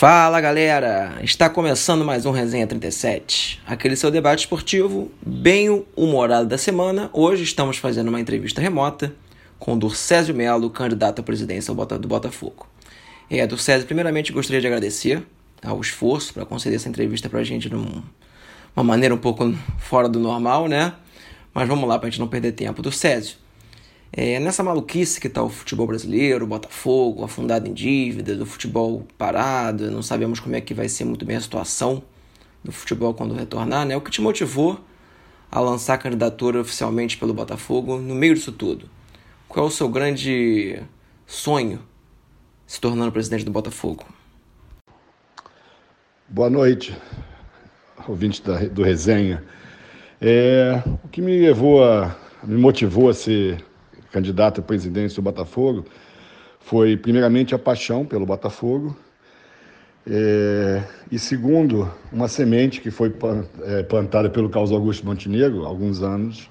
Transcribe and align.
Fala 0.00 0.40
galera, 0.40 1.18
está 1.22 1.50
começando 1.50 2.06
mais 2.06 2.24
um 2.24 2.30
Resenha 2.30 2.66
37, 2.66 3.60
aquele 3.66 3.94
seu 3.94 4.10
debate 4.10 4.38
esportivo 4.38 5.10
bem 5.20 5.84
humorado 5.94 6.48
da 6.48 6.56
semana. 6.56 7.10
Hoje 7.12 7.42
estamos 7.42 7.76
fazendo 7.76 8.08
uma 8.08 8.18
entrevista 8.18 8.62
remota 8.62 9.14
com 9.58 9.74
o 9.74 9.78
Durcésio 9.78 10.34
Melo, 10.34 10.70
candidato 10.70 11.18
à 11.18 11.22
presidência 11.22 11.74
do 11.74 12.08
Botafogo. 12.08 12.66
É, 13.28 13.46
Durcésio, 13.46 13.86
primeiramente 13.86 14.32
gostaria 14.32 14.58
de 14.58 14.66
agradecer 14.66 15.22
ao 15.62 15.78
esforço 15.82 16.32
para 16.32 16.46
conceder 16.46 16.76
essa 16.76 16.88
entrevista 16.88 17.28
para 17.28 17.40
a 17.40 17.44
gente 17.44 17.68
de 17.68 17.74
uma 17.76 18.82
maneira 18.82 19.14
um 19.14 19.18
pouco 19.18 19.54
fora 19.76 20.08
do 20.08 20.18
normal, 20.18 20.66
né? 20.66 20.94
Mas 21.52 21.68
vamos 21.68 21.86
lá 21.86 21.98
para 21.98 22.08
a 22.08 22.10
gente 22.10 22.20
não 22.20 22.26
perder 22.26 22.52
tempo. 22.52 22.80
Durcésio, 22.80 23.36
é, 24.12 24.40
nessa 24.40 24.62
maluquice 24.64 25.20
que 25.20 25.28
está 25.28 25.40
o 25.42 25.48
futebol 25.48 25.86
brasileiro, 25.86 26.44
o 26.44 26.48
Botafogo, 26.48 27.22
afundado 27.22 27.68
em 27.68 27.72
dívidas, 27.72 28.40
o 28.40 28.46
futebol 28.46 29.06
parado, 29.16 29.88
não 29.90 30.02
sabemos 30.02 30.40
como 30.40 30.56
é 30.56 30.60
que 30.60 30.74
vai 30.74 30.88
ser 30.88 31.04
muito 31.04 31.24
bem 31.24 31.36
a 31.36 31.40
situação 31.40 32.02
do 32.62 32.72
futebol 32.72 33.14
quando 33.14 33.34
retornar, 33.34 33.86
né? 33.86 33.96
O 33.96 34.00
que 34.00 34.10
te 34.10 34.20
motivou 34.20 34.80
a 35.50 35.60
lançar 35.60 35.94
a 35.94 35.98
candidatura 35.98 36.60
oficialmente 36.60 37.16
pelo 37.18 37.32
Botafogo 37.32 37.98
no 37.98 38.14
meio 38.14 38.34
disso 38.34 38.50
tudo? 38.50 38.90
Qual 39.48 39.66
é 39.66 39.68
o 39.68 39.72
seu 39.72 39.88
grande 39.88 40.82
sonho 41.24 41.80
se 42.66 42.80
tornando 42.80 43.12
presidente 43.12 43.44
do 43.44 43.52
Botafogo? 43.52 44.04
Boa 46.28 46.50
noite, 46.50 46.96
ouvinte 48.08 48.42
da, 48.42 48.58
do 48.58 48.82
Resenha. 48.82 49.44
É, 50.20 50.82
o 51.02 51.08
que 51.08 51.22
me 51.22 51.40
levou 51.40 51.84
a, 51.84 52.16
me 52.42 52.60
motivou 52.60 53.08
a 53.08 53.14
ser 53.14 53.64
candidato 54.10 54.60
à 54.60 54.62
presidência 54.62 55.16
do 55.16 55.22
Botafogo 55.22 55.84
foi, 56.60 56.96
primeiramente, 56.96 57.54
a 57.54 57.58
paixão 57.58 58.04
pelo 58.04 58.26
Botafogo. 58.26 58.96
É, 60.06 60.82
e 61.10 61.18
segundo, 61.18 61.90
uma 62.12 62.28
semente 62.28 62.80
que 62.80 62.90
foi 62.90 63.14
é, 63.62 63.82
plantada 63.82 64.30
pelo 64.30 64.48
Carlos 64.48 64.72
Augusto 64.72 65.04
Montenegro 65.04 65.64
há 65.64 65.68
alguns 65.68 66.02
anos, 66.02 66.50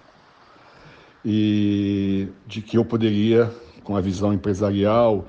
e 1.26 2.28
de 2.48 2.62
que 2.62 2.78
eu 2.78 2.86
poderia, 2.86 3.52
com 3.84 3.96
a 3.96 4.02
visão 4.02 4.34
empresarial 4.34 5.28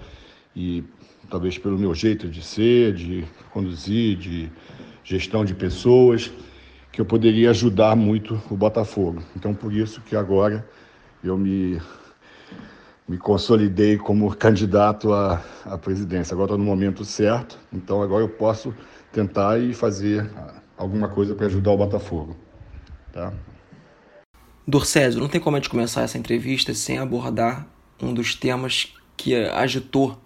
e 0.54 0.84
talvez 1.28 1.58
pelo 1.58 1.78
meu 1.78 1.94
jeito 1.94 2.28
de 2.28 2.42
ser, 2.42 2.94
de 2.94 3.24
conduzir, 3.52 4.16
de 4.16 4.50
gestão 5.02 5.44
de 5.44 5.54
pessoas, 5.54 6.30
que 6.92 7.00
eu 7.00 7.04
poderia 7.04 7.50
ajudar 7.50 7.96
muito 7.96 8.40
o 8.50 8.56
Botafogo. 8.56 9.22
Então, 9.36 9.54
por 9.54 9.72
isso 9.72 10.00
que 10.02 10.14
agora 10.16 10.68
eu 11.22 11.38
me 11.38 11.80
me 13.10 13.18
consolidei 13.18 13.98
como 13.98 14.32
candidato 14.36 15.12
à, 15.12 15.42
à 15.64 15.76
presidência. 15.76 16.32
Agora 16.32 16.52
estou 16.52 16.58
no 16.58 16.64
momento 16.64 17.04
certo, 17.04 17.58
então 17.72 18.00
agora 18.00 18.22
eu 18.22 18.28
posso 18.28 18.72
tentar 19.10 19.58
e 19.58 19.74
fazer 19.74 20.30
alguma 20.78 21.08
coisa 21.08 21.34
para 21.34 21.46
ajudar 21.46 21.72
o 21.72 21.76
Botafogo. 21.76 22.36
Tá? 23.12 23.32
Dorcésio, 24.64 25.20
não 25.20 25.28
tem 25.28 25.40
como 25.40 25.56
a 25.56 25.58
gente 25.58 25.68
começar 25.68 26.02
essa 26.02 26.16
entrevista 26.16 26.72
sem 26.72 26.98
abordar 26.98 27.66
um 28.00 28.14
dos 28.14 28.36
temas 28.36 28.94
que 29.16 29.34
agitou 29.34 30.16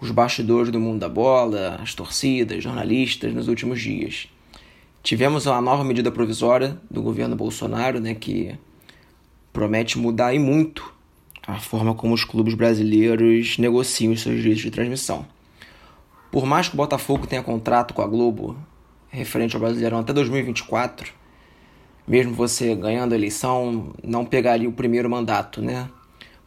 os 0.00 0.10
bastidores 0.10 0.72
do 0.72 0.80
mundo 0.80 1.00
da 1.00 1.10
bola, 1.10 1.78
as 1.82 1.94
torcidas, 1.94 2.64
jornalistas 2.64 3.34
nos 3.34 3.48
últimos 3.48 3.82
dias. 3.82 4.28
Tivemos 5.02 5.44
uma 5.44 5.60
nova 5.60 5.84
medida 5.84 6.10
provisória 6.10 6.80
do 6.90 7.02
governo 7.02 7.36
Bolsonaro, 7.36 8.00
né, 8.00 8.14
que 8.14 8.58
promete 9.52 9.98
mudar 9.98 10.32
e 10.32 10.38
muito 10.38 10.93
a 11.46 11.58
forma 11.58 11.94
como 11.94 12.14
os 12.14 12.24
clubes 12.24 12.54
brasileiros 12.54 13.58
negociam 13.58 14.12
os 14.12 14.22
seus 14.22 14.36
direitos 14.36 14.62
de 14.62 14.70
transmissão. 14.70 15.26
Por 16.30 16.46
mais 16.46 16.68
que 16.68 16.74
o 16.74 16.76
Botafogo 16.76 17.26
tenha 17.26 17.42
contrato 17.42 17.94
com 17.94 18.02
a 18.02 18.06
Globo 18.06 18.56
referente 19.08 19.54
ao 19.54 19.60
Brasileirão 19.60 20.00
até 20.00 20.12
2024, 20.12 21.12
mesmo 22.06 22.34
você 22.34 22.74
ganhando 22.74 23.12
a 23.12 23.16
eleição, 23.16 23.94
não 24.02 24.24
pegaria 24.24 24.68
o 24.68 24.72
primeiro 24.72 25.08
mandato, 25.08 25.62
né? 25.62 25.88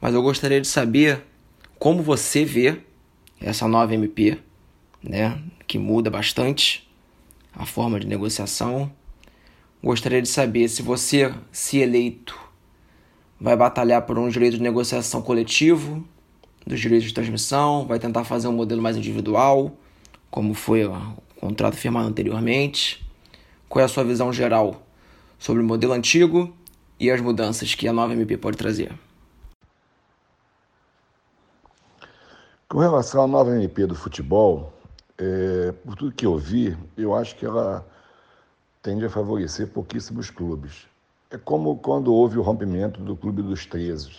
Mas 0.02 0.14
eu 0.14 0.22
gostaria 0.22 0.60
de 0.60 0.68
saber 0.68 1.24
como 1.80 2.04
você 2.04 2.44
vê 2.44 2.82
essa 3.40 3.68
nova 3.68 3.94
MP, 3.94 4.38
né, 5.02 5.42
que 5.66 5.78
muda 5.78 6.10
bastante 6.10 6.88
a 7.56 7.66
forma 7.66 8.00
de 8.00 8.08
negociação. 8.08 8.92
Gostaria 9.82 10.22
de 10.22 10.28
saber 10.28 10.68
se 10.68 10.82
você, 10.82 11.34
se 11.52 11.78
eleito, 11.78 12.38
vai 13.40 13.56
batalhar 13.56 14.02
por 14.04 14.18
um 14.18 14.30
direito 14.30 14.58
de 14.58 14.64
negociação 14.64 15.22
coletivo, 15.22 16.04
dos 16.66 16.80
direitos 16.80 17.08
de 17.08 17.14
transmissão, 17.14 17.86
vai 17.86 18.00
tentar 18.00 18.24
fazer 18.24 18.48
um 18.48 18.54
modelo 18.54 18.82
mais 18.82 18.98
individual, 18.98 19.72
como 20.30 20.54
foi 20.54 20.86
o 20.86 21.14
contrato 21.40 21.76
firmado 21.76 22.08
anteriormente. 22.08 23.08
Qual 23.70 23.82
é 23.82 23.86
a 23.86 23.88
sua 23.88 24.04
visão 24.04 24.34
geral 24.34 24.82
sobre 25.40 25.62
o 25.62 25.66
modelo 25.66 25.94
antigo 25.94 26.54
e 27.00 27.10
as 27.12 27.22
mudanças 27.22 27.74
que 27.74 27.88
a 27.88 27.94
nova 27.94 28.14
MP 28.14 28.38
pode 28.38 28.58
trazer? 28.58 28.92
Com 32.68 32.80
relação 32.80 33.24
à 33.24 33.28
nova 33.28 33.56
MP 33.56 33.86
do 33.86 33.96
futebol, 33.96 34.74
é, 35.18 35.72
por 35.72 35.96
tudo 35.96 36.12
que 36.12 36.26
eu 36.26 36.38
vi, 36.38 36.78
eu 36.98 37.16
acho 37.16 37.36
que 37.36 37.46
ela 37.46 37.88
tende 38.82 39.06
a 39.06 39.10
favorecer 39.10 39.68
pouquíssimos 39.68 40.30
clubes. 40.30 40.86
É 41.30 41.38
como 41.38 41.78
quando 41.78 42.14
houve 42.14 42.38
o 42.38 42.42
rompimento 42.42 43.02
do 43.02 43.16
Clube 43.16 43.42
dos 43.42 43.66
13, 43.66 44.12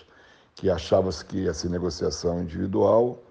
que 0.54 0.68
achava-se 0.68 1.24
que 1.24 1.38
ia 1.38 1.54
ser 1.54 1.70
negociação 1.70 2.42
individual 2.42 3.22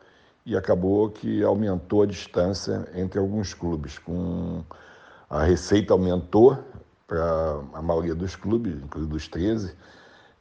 e 0.44 0.58
acabou 0.58 1.10
que 1.12 1.44
aumentou 1.44 2.02
a 2.02 2.06
distância 2.08 2.90
entre 2.96 3.20
alguns 3.20 3.54
clubes. 3.54 4.00
Com 4.00 4.64
a 5.30 5.44
receita 5.44 5.94
aumentou 5.94 6.58
para 7.06 7.62
a 7.74 7.82
maioria 7.82 8.16
dos 8.16 8.36
clubes, 8.36 8.82
inclusive 8.82 9.12
dos 9.12 9.28
13, 9.28 9.76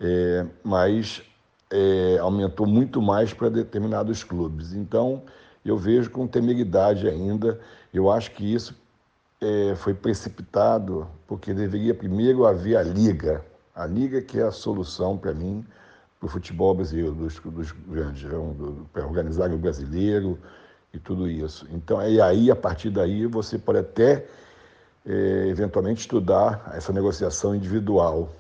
é, 0.00 0.46
mas 0.64 1.22
é, 1.70 2.18
aumentou 2.18 2.66
muito 2.66 3.02
mais 3.02 3.34
para 3.34 3.50
determinados 3.50 4.24
clubes. 4.24 4.72
Então, 4.72 5.22
eu 5.62 5.76
vejo 5.76 6.10
com 6.10 6.26
temeridade 6.26 7.06
ainda. 7.06 7.60
Eu 7.92 8.10
acho 8.10 8.30
que 8.30 8.54
isso 8.54 8.74
é, 9.40 9.74
foi 9.76 9.94
precipitado 9.94 11.08
porque 11.26 11.52
deveria 11.52 11.94
primeiro 11.94 12.46
haver 12.46 12.76
a 12.76 12.82
liga. 12.82 13.44
A 13.74 13.86
liga 13.86 14.22
que 14.22 14.38
é 14.38 14.42
a 14.42 14.50
solução 14.50 15.18
para 15.18 15.34
mim 15.34 15.64
para 16.18 16.26
o 16.26 16.28
futebol 16.30 16.74
brasileiro, 16.74 17.12
dos, 17.12 17.38
dos 17.40 17.72
grandes, 17.72 18.22
né, 18.22 18.38
para 18.92 19.06
organizar 19.06 19.52
o 19.52 19.58
brasileiro 19.58 20.38
e 20.92 20.98
tudo 20.98 21.28
isso. 21.28 21.66
Então, 21.70 22.02
e 22.08 22.20
aí, 22.20 22.50
a 22.50 22.56
partir 22.56 22.90
daí, 22.90 23.26
você 23.26 23.58
pode 23.58 23.80
até 23.80 24.26
é, 25.04 25.46
eventualmente 25.48 26.00
estudar 26.00 26.72
essa 26.74 26.92
negociação 26.92 27.54
individual, 27.54 28.32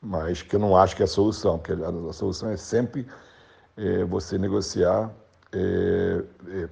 mas 0.00 0.42
que 0.42 0.54
eu 0.54 0.60
não 0.60 0.76
acho 0.76 0.94
que 0.94 1.02
é 1.02 1.06
a 1.06 1.08
solução, 1.08 1.58
porque 1.58 1.72
a, 1.72 1.88
a 2.08 2.12
solução 2.12 2.50
é 2.50 2.56
sempre 2.56 3.06
é, 3.76 4.04
você 4.04 4.38
negociar 4.38 5.10
é, 5.52 6.22
é 6.48 6.68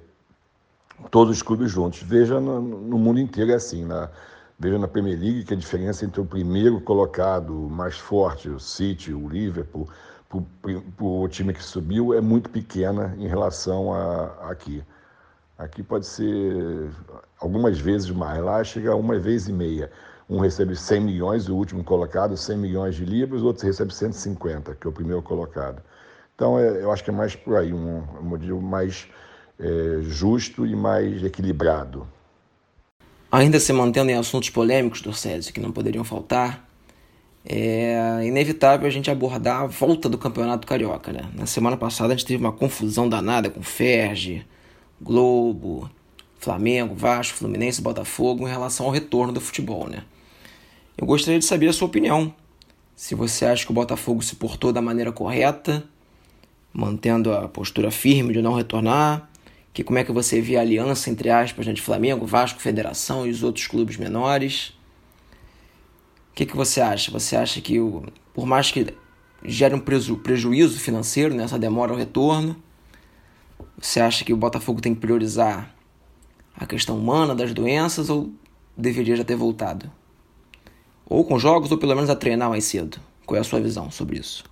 todos 1.11 1.37
os 1.37 1.41
clubes 1.41 1.71
juntos. 1.71 2.01
Veja 2.01 2.39
no, 2.39 2.61
no 2.61 2.97
mundo 2.97 3.19
inteiro 3.19 3.51
é 3.51 3.55
assim. 3.55 3.85
Na, 3.85 4.09
veja 4.57 4.77
na 4.77 4.87
Premier 4.87 5.19
League 5.19 5.43
que 5.43 5.53
a 5.53 5.57
diferença 5.57 6.05
entre 6.05 6.21
o 6.21 6.25
primeiro 6.25 6.79
colocado 6.81 7.53
mais 7.53 7.97
forte, 7.97 8.49
o 8.49 8.59
City, 8.59 9.13
o 9.13 9.27
Liverpool, 9.27 9.87
para 10.29 11.05
o 11.05 11.27
time 11.27 11.53
que 11.53 11.63
subiu, 11.63 12.13
é 12.13 12.21
muito 12.21 12.49
pequena 12.49 13.15
em 13.19 13.27
relação 13.27 13.93
a, 13.93 14.25
a 14.41 14.51
aqui. 14.51 14.83
Aqui 15.57 15.83
pode 15.83 16.05
ser 16.07 16.89
algumas 17.39 17.79
vezes 17.79 18.09
mais, 18.09 18.43
lá 18.43 18.63
chega 18.63 18.95
uma 18.95 19.19
vez 19.19 19.47
e 19.47 19.53
meia. 19.53 19.91
Um 20.29 20.39
recebe 20.39 20.75
100 20.75 21.01
milhões, 21.01 21.49
o 21.49 21.55
último 21.55 21.83
colocado, 21.83 22.35
100 22.35 22.57
milhões 22.57 22.95
de 22.95 23.05
libras, 23.05 23.41
o 23.41 23.47
outro 23.47 23.65
recebe 23.65 23.93
150, 23.93 24.73
que 24.75 24.87
é 24.87 24.89
o 24.89 24.93
primeiro 24.93 25.21
colocado. 25.21 25.81
Então, 26.33 26.57
é, 26.57 26.81
eu 26.81 26.91
acho 26.91 27.03
que 27.03 27.11
é 27.11 27.13
mais 27.13 27.35
por 27.35 27.55
aí, 27.55 27.71
um, 27.71 28.03
um 28.19 28.23
modelo 28.23 28.61
mais 28.61 29.07
é, 29.59 30.01
justo 30.03 30.65
e 30.65 30.75
mais 30.75 31.23
equilibrado. 31.23 32.07
Ainda 33.31 33.59
se 33.59 33.73
mantendo 33.73 34.11
em 34.11 34.15
assuntos 34.15 34.49
polêmicos 34.49 35.01
do 35.01 35.13
Césio 35.13 35.53
que 35.53 35.59
não 35.59 35.71
poderiam 35.71 36.03
faltar, 36.03 36.67
é 37.45 38.21
inevitável 38.23 38.87
a 38.87 38.89
gente 38.89 39.11
abordar 39.11 39.61
a 39.61 39.65
volta 39.65 40.07
do 40.07 40.17
Campeonato 40.17 40.65
Carioca. 40.65 41.11
Né? 41.11 41.29
Na 41.33 41.45
semana 41.45 41.75
passada 41.75 42.13
a 42.13 42.15
gente 42.15 42.27
teve 42.27 42.43
uma 42.43 42.51
confusão 42.51 43.09
danada 43.09 43.49
com 43.49 43.61
Ferge, 43.61 44.45
Globo, 45.01 45.89
Flamengo, 46.39 46.95
Vasco, 46.95 47.37
Fluminense 47.37 47.81
Botafogo 47.81 48.47
em 48.47 48.51
relação 48.51 48.85
ao 48.85 48.91
retorno 48.91 49.33
do 49.33 49.41
futebol. 49.41 49.87
Né? 49.87 50.03
Eu 50.97 51.05
gostaria 51.07 51.39
de 51.39 51.45
saber 51.45 51.67
a 51.67 51.73
sua 51.73 51.87
opinião. 51.87 52.33
Se 52.95 53.15
você 53.15 53.45
acha 53.45 53.65
que 53.65 53.71
o 53.71 53.75
Botafogo 53.75 54.21
se 54.21 54.35
portou 54.35 54.71
da 54.71 54.81
maneira 54.81 55.11
correta, 55.11 55.83
mantendo 56.71 57.33
a 57.33 57.49
postura 57.49 57.91
firme 57.91 58.33
de 58.33 58.41
não 58.41 58.53
retornar, 58.53 59.29
que 59.73 59.83
como 59.83 59.97
é 59.97 60.03
que 60.03 60.11
você 60.11 60.39
vê 60.39 60.55
a 60.55 60.61
aliança 60.61 61.09
entre 61.09 61.29
aspas 61.31 61.65
né, 61.65 61.73
de 61.73 61.81
Flamengo, 61.81 62.25
Vasco, 62.25 62.61
Federação 62.61 63.25
e 63.25 63.31
os 63.31 63.41
outros 63.41 63.65
clubes 63.65 63.97
menores. 63.97 64.69
O 66.31 66.35
que, 66.35 66.45
que 66.45 66.55
você 66.55 66.79
acha? 66.79 67.11
Você 67.11 67.35
acha 67.35 67.59
que, 67.59 67.79
o, 67.79 68.03
por 68.33 68.45
mais 68.45 68.71
que 68.71 68.93
gere 69.43 69.73
um 69.73 69.79
preju 69.79 70.17
prejuízo 70.17 70.79
financeiro 70.79 71.33
nessa 71.33 71.57
demora 71.57 71.91
ao 71.91 71.97
retorno, 71.97 72.55
você 73.79 73.99
acha 73.99 74.23
que 74.23 74.31
o 74.31 74.37
Botafogo 74.37 74.79
tem 74.79 74.93
que 74.93 75.01
priorizar 75.01 75.75
A 76.55 76.65
questão 76.65 76.97
humana 76.97 77.33
das 77.35 77.51
doenças 77.51 78.09
ou 78.09 78.31
deveria 78.77 79.15
já 79.15 79.23
ter 79.23 79.35
voltado? 79.35 79.91
Ou 81.05 81.25
com 81.25 81.39
jogos 81.39 81.71
ou 81.71 81.77
pelo 81.77 81.95
menos 81.95 82.09
a 82.09 82.15
treinar 82.15 82.49
mais 82.49 82.63
cedo? 82.63 82.99
Qual 83.25 83.37
é 83.37 83.41
a 83.41 83.43
sua 83.43 83.59
visão 83.59 83.89
sobre 83.89 84.19
isso? 84.19 84.43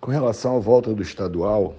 Com 0.00 0.10
relação 0.10 0.56
à 0.56 0.58
volta 0.58 0.94
do 0.94 1.02
estadual, 1.02 1.74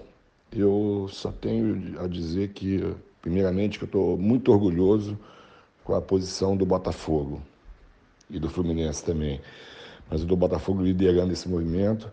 eu 0.51 1.07
só 1.09 1.31
tenho 1.31 1.99
a 1.99 2.05
dizer 2.05 2.49
que, 2.49 2.95
primeiramente, 3.19 3.79
que 3.79 3.85
eu 3.85 3.87
estou 3.87 4.15
muito 4.15 4.51
orgulhoso 4.51 5.17
com 5.83 5.95
a 5.95 6.01
posição 6.01 6.55
do 6.55 6.63
Botafogo 6.63 7.41
e 8.29 8.37
do 8.37 8.47
Fluminense 8.47 9.03
também. 9.03 9.41
Mas 10.07 10.21
o 10.21 10.27
do 10.27 10.37
Botafogo 10.37 10.83
liderando 10.83 11.33
esse 11.33 11.49
movimento, 11.49 12.11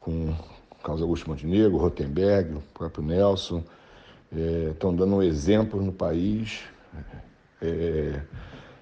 com 0.00 0.34
Carlos 0.82 1.02
Augusto 1.02 1.28
Montenegro, 1.28 1.76
Rotenberg, 1.76 2.54
o 2.54 2.62
próprio 2.72 3.04
Nelson, 3.04 3.62
estão 4.72 4.94
é, 4.94 4.96
dando 4.96 5.16
um 5.16 5.22
exemplo 5.22 5.82
no 5.82 5.92
país, 5.92 6.62
é, 7.60 8.22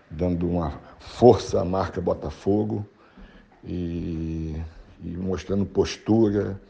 dando 0.09 0.49
uma 0.49 0.81
força 1.01 1.61
à 1.61 1.65
marca 1.65 2.01
Botafogo 2.01 2.87
e 3.65 4.55
e 5.05 5.17
mostrando 5.17 5.67
postura. 5.67 6.61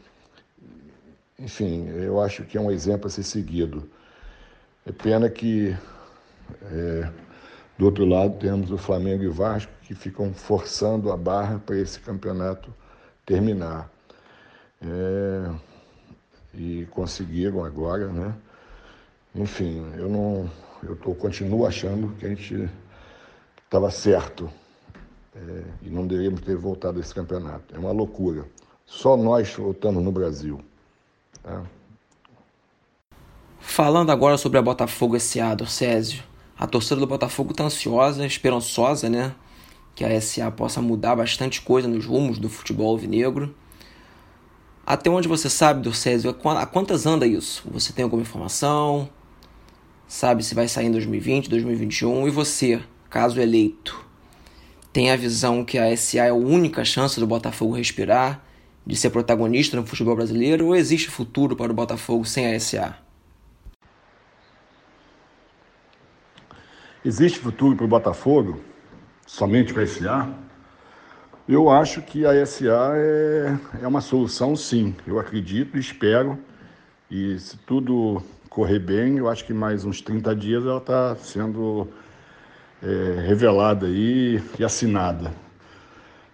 Enfim, 1.39 1.87
eu 1.89 2.19
acho 2.21 2.43
que 2.43 2.57
é 2.57 2.61
um 2.61 2.69
exemplo 2.69 3.07
a 3.07 3.09
ser 3.09 3.23
seguido. 3.23 3.89
É 4.85 4.91
pena 4.91 5.29
que 5.29 5.75
é, 6.63 7.09
do 7.77 7.85
outro 7.85 8.05
lado 8.05 8.37
temos 8.37 8.71
o 8.71 8.77
Flamengo 8.77 9.23
e 9.23 9.27
o 9.27 9.33
Vasco 9.33 9.71
que 9.83 9.95
ficam 9.95 10.33
forçando 10.33 11.11
a 11.11 11.17
barra 11.17 11.59
para 11.59 11.77
esse 11.77 11.99
campeonato 11.99 12.73
terminar. 13.25 13.89
É, 14.81 15.51
e 16.53 16.87
conseguiram 16.91 17.63
agora, 17.63 18.07
né? 18.07 18.33
Enfim, 19.33 19.91
eu 19.97 20.09
não, 20.09 20.49
eu 20.83 20.95
tô, 20.95 21.13
continuo 21.13 21.65
achando 21.65 22.15
que 22.15 22.25
a 22.25 22.29
gente 22.29 22.69
estava 23.65 23.91
certo 23.91 24.49
é, 25.35 25.63
e 25.81 25.89
não 25.89 26.07
deveríamos 26.07 26.41
ter 26.41 26.55
voltado 26.55 26.97
a 26.97 27.01
esse 27.01 27.13
campeonato. 27.13 27.75
É 27.75 27.77
uma 27.77 27.91
loucura. 27.91 28.45
Só 28.85 29.17
nós 29.17 29.53
voltamos 29.53 30.03
no 30.03 30.11
Brasil. 30.11 30.61
Tá? 31.43 31.63
Falando 33.59 34.11
agora 34.11 34.37
sobre 34.37 34.57
a 34.57 34.61
Botafogo 34.61 35.19
SA, 35.19 35.57
Césio, 35.67 36.23
a 36.57 36.65
torcida 36.65 36.99
do 36.99 37.07
Botafogo 37.07 37.51
está 37.51 37.65
ansiosa, 37.65 38.25
esperançosa, 38.25 39.09
né? 39.09 39.35
Que 39.93 40.05
a 40.05 40.21
SA 40.21 40.49
possa 40.51 40.81
mudar 40.81 41.15
bastante 41.15 41.61
coisa 41.61 41.87
nos 41.87 42.05
rumos 42.05 42.39
do 42.39 42.47
futebol 42.47 42.91
alvinegro. 42.91 43.53
Até 44.85 45.09
onde 45.09 45.27
você 45.27 45.49
sabe, 45.49 45.81
Dorcésio, 45.81 46.29
há 46.29 46.65
quantas 46.65 47.05
anda 47.05 47.25
isso? 47.25 47.63
Você 47.71 47.91
tem 47.91 48.03
alguma 48.03 48.21
informação? 48.21 49.09
Sabe 50.07 50.43
se 50.43 50.53
vai 50.53 50.67
sair 50.67 50.85
em 50.85 50.91
2020, 50.91 51.49
2021? 51.49 52.27
E 52.27 52.31
você, 52.31 52.81
caso 53.09 53.41
eleito, 53.41 54.04
tem 54.95 55.11
a 55.11 55.17
visão 55.17 55.65
que 55.65 55.77
a 55.77 55.93
SA 55.97 56.19
é 56.19 56.29
a 56.29 56.33
única 56.33 56.85
chance 56.85 57.19
do 57.19 57.27
Botafogo 57.27 57.75
respirar, 57.75 58.41
de 58.87 58.95
ser 58.95 59.09
protagonista 59.09 59.75
no 59.75 59.85
futebol 59.85 60.15
brasileiro, 60.15 60.67
ou 60.67 60.73
existe 60.73 61.09
futuro 61.09 61.53
para 61.53 61.69
o 61.69 61.75
Botafogo 61.75 62.23
sem 62.23 62.55
a 62.55 62.57
SA? 62.57 62.97
Existe 67.03 67.39
futuro 67.39 67.75
para 67.75 67.83
o 67.83 67.89
Botafogo 67.89 68.61
somente 69.27 69.73
com 69.73 69.81
a 69.81 69.85
SA? 69.85 70.29
Eu 71.45 71.69
acho 71.69 72.01
que 72.01 72.25
a 72.25 72.45
SA 72.45 72.93
é, 72.95 73.57
é 73.81 73.87
uma 73.87 73.99
solução, 73.99 74.55
sim. 74.55 74.95
Eu 75.05 75.19
acredito 75.19 75.77
espero. 75.77 76.39
E 77.11 77.37
se 77.37 77.57
tudo 77.57 78.23
correr 78.49 78.79
bem, 78.79 79.17
eu 79.17 79.27
acho 79.27 79.43
que 79.43 79.53
mais 79.53 79.83
uns 79.83 79.99
30 79.99 80.33
dias 80.37 80.63
ela 80.63 80.77
está 80.77 81.17
sendo 81.17 81.85
é, 82.85 83.27
revelada 83.27 83.87
aí 83.87 84.41
e 84.59 84.63
assinada. 84.63 85.33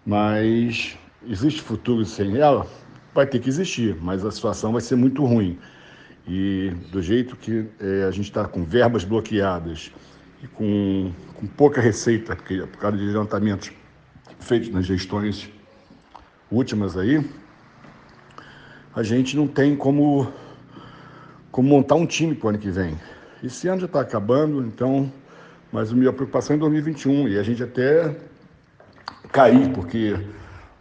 Mas 0.06 0.98
existe 1.27 1.62
futuro 1.62 2.03
sem 2.03 2.38
ela? 2.38 2.68
Vai 3.13 3.25
ter 3.25 3.39
que 3.39 3.50
existir, 3.50 3.95
mas 4.01 4.25
a 4.25 4.31
situação 4.31 4.74
vai 4.74 4.81
ser 4.81 4.95
muito 4.95 5.24
ruim. 5.24 5.57
E 6.27 6.71
do 6.92 7.01
jeito 7.01 7.36
que 7.36 7.65
é, 7.80 8.03
a 8.03 8.12
gente 8.12 8.25
está 8.25 8.45
com 8.45 8.63
verbas 8.63 9.03
bloqueadas 9.03 9.92
e 10.44 10.48
com, 10.48 11.12
com 11.36 11.48
pouca 11.48 11.80
receita, 11.81 12.36
porque, 12.36 12.57
por 12.57 12.77
causa 12.77 12.98
de 12.98 13.03
levantamentos 13.06 13.71
feitos 14.39 14.69
nas 14.69 14.86
gestões 14.86 15.50
últimas 16.51 16.98
aí, 16.98 17.24
a 18.94 19.03
gente 19.03 19.38
não 19.38 19.48
tem 19.48 19.75
como, 19.75 20.31
como 21.51 21.69
montar 21.69 21.95
um 21.95 22.06
time 22.06 22.36
para 22.36 22.48
o 22.48 22.50
ano 22.50 22.57
que 22.59 22.69
vem. 22.69 22.98
Esse 23.44 23.68
ano 23.68 23.81
já 23.81 23.86
está 23.86 24.01
acabando, 24.01 24.63
então 24.63 25.12
mas 25.72 25.92
a 25.92 25.96
minha 25.96 26.12
preocupação 26.12 26.54
é 26.54 26.58
em 26.58 26.60
2021 26.60 27.28
e 27.30 27.40
a 27.40 27.44
gente 27.44 27.64
até 27.64 28.16
cair, 29.32 29.72
porque 29.74 30.16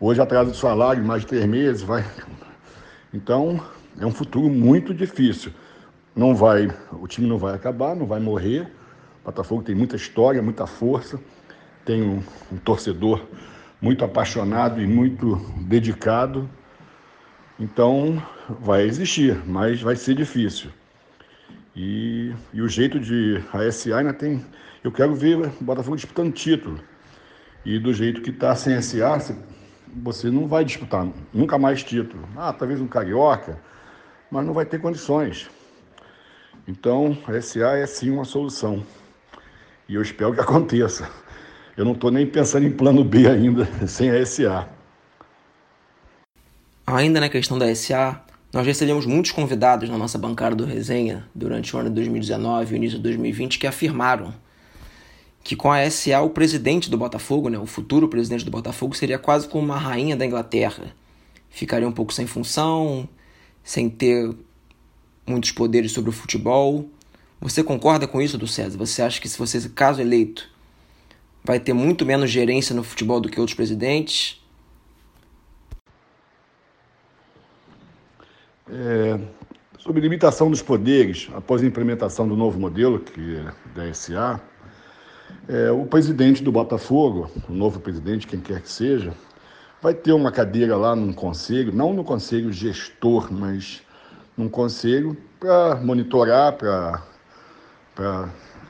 hoje 0.00 0.20
atraso 0.20 0.50
de 0.50 0.56
salário, 0.56 1.04
mais 1.04 1.22
de 1.22 1.28
três 1.28 1.46
meses, 1.46 1.82
vai. 1.82 2.04
Então, 3.14 3.60
é 3.98 4.04
um 4.06 4.10
futuro 4.10 4.48
muito 4.48 4.92
difícil. 4.92 5.52
Não 6.14 6.34
vai, 6.34 6.68
o 6.92 7.06
time 7.06 7.28
não 7.28 7.38
vai 7.38 7.54
acabar, 7.54 7.94
não 7.94 8.06
vai 8.06 8.18
morrer. 8.18 8.62
O 9.22 9.26
Botafogo 9.26 9.62
tem 9.62 9.74
muita 9.74 9.96
história, 9.96 10.42
muita 10.42 10.66
força, 10.66 11.20
tem 11.84 12.02
um, 12.02 12.22
um 12.52 12.56
torcedor 12.56 13.24
muito 13.80 14.04
apaixonado 14.04 14.80
e 14.80 14.86
muito 14.86 15.36
dedicado. 15.68 16.48
Então, 17.58 18.20
vai 18.60 18.82
existir, 18.82 19.40
mas 19.46 19.80
vai 19.80 19.94
ser 19.94 20.14
difícil. 20.14 20.70
E, 21.74 22.34
e 22.52 22.60
o 22.60 22.68
jeito 22.68 22.98
de. 22.98 23.42
A 23.52 23.70
SA 23.70 23.98
ainda 23.98 24.12
tem 24.12 24.44
eu 24.82 24.90
quero 24.90 25.14
ver 25.14 25.36
o 25.36 25.50
Botafogo 25.60 25.96
disputando 25.96 26.32
título. 26.32 26.80
E 27.64 27.78
do 27.78 27.92
jeito 27.92 28.22
que 28.22 28.30
está 28.30 28.54
sem 28.54 28.80
SA, 28.80 29.18
você 30.02 30.30
não 30.30 30.48
vai 30.48 30.64
disputar 30.64 31.06
nunca 31.34 31.58
mais 31.58 31.82
título. 31.82 32.26
Ah, 32.34 32.52
talvez 32.52 32.80
um 32.80 32.86
carioca, 32.86 33.60
mas 34.30 34.46
não 34.46 34.54
vai 34.54 34.64
ter 34.64 34.80
condições. 34.80 35.50
Então, 36.66 37.16
a 37.28 37.40
SA 37.42 37.76
é 37.76 37.86
sim 37.86 38.10
uma 38.10 38.24
solução. 38.24 38.82
E 39.86 39.94
eu 39.94 40.00
espero 40.00 40.32
que 40.32 40.40
aconteça. 40.40 41.10
Eu 41.76 41.84
não 41.84 41.92
estou 41.92 42.10
nem 42.10 42.26
pensando 42.26 42.66
em 42.66 42.72
plano 42.72 43.04
B 43.04 43.28
ainda, 43.28 43.66
sem 43.86 44.10
a 44.10 44.24
SA. 44.24 44.66
Ainda 46.86 47.20
na 47.20 47.28
questão 47.28 47.58
da 47.58 47.72
SA, 47.74 48.24
nós 48.52 48.66
recebemos 48.66 49.06
muitos 49.06 49.30
convidados 49.30 49.88
na 49.88 49.96
nossa 49.96 50.18
bancada 50.18 50.56
do 50.56 50.64
Resenha 50.64 51.24
durante 51.34 51.74
o 51.74 51.78
ano 51.78 51.88
de 51.88 51.94
2019 51.96 52.74
e 52.74 52.76
início 52.76 52.98
de 52.98 53.02
2020 53.04 53.58
que 53.58 53.66
afirmaram 53.66 54.34
que 55.42 55.56
com 55.56 55.70
a 55.70 55.88
SA 55.88 56.20
o 56.20 56.30
presidente 56.30 56.90
do 56.90 56.98
Botafogo, 56.98 57.48
né, 57.48 57.58
o 57.58 57.66
futuro 57.66 58.08
presidente 58.08 58.44
do 58.44 58.50
Botafogo, 58.50 58.94
seria 58.94 59.18
quase 59.18 59.48
como 59.48 59.64
uma 59.64 59.78
rainha 59.78 60.16
da 60.16 60.26
Inglaterra. 60.26 60.94
Ficaria 61.48 61.88
um 61.88 61.92
pouco 61.92 62.12
sem 62.12 62.26
função, 62.26 63.08
sem 63.62 63.88
ter 63.88 64.34
muitos 65.26 65.52
poderes 65.52 65.92
sobre 65.92 66.10
o 66.10 66.12
futebol. 66.12 66.88
Você 67.40 67.62
concorda 67.62 68.06
com 68.06 68.20
isso, 68.20 68.36
do 68.36 68.46
César? 68.46 68.76
Você 68.78 69.00
acha 69.00 69.20
que 69.20 69.28
se 69.28 69.38
você, 69.38 69.68
caso 69.70 70.00
eleito, 70.00 70.48
vai 71.42 71.58
ter 71.58 71.72
muito 71.72 72.04
menos 72.04 72.30
gerência 72.30 72.74
no 72.74 72.82
futebol 72.82 73.20
do 73.20 73.28
que 73.28 73.40
outros 73.40 73.56
presidentes? 73.56 74.39
É, 78.72 79.18
sobre 79.78 80.00
limitação 80.00 80.50
dos 80.50 80.62
poderes 80.62 81.28
após 81.34 81.62
a 81.62 81.66
implementação 81.66 82.28
do 82.28 82.36
novo 82.36 82.58
modelo, 82.58 83.00
que 83.00 83.36
é 83.36 83.52
da 83.74 83.92
SA, 83.94 84.40
é, 85.48 85.70
o 85.70 85.84
presidente 85.86 86.42
do 86.42 86.52
Botafogo, 86.52 87.30
o 87.48 87.52
novo 87.52 87.80
presidente, 87.80 88.26
quem 88.26 88.40
quer 88.40 88.60
que 88.60 88.70
seja, 88.70 89.12
vai 89.82 89.94
ter 89.94 90.12
uma 90.12 90.30
cadeira 90.30 90.76
lá 90.76 90.94
num 90.94 91.12
conselho, 91.12 91.72
não 91.74 91.92
no 91.92 92.04
conselho 92.04 92.52
gestor, 92.52 93.32
mas 93.32 93.82
num 94.36 94.48
conselho 94.48 95.16
para 95.38 95.76
monitorar, 95.76 96.52
para 96.52 97.02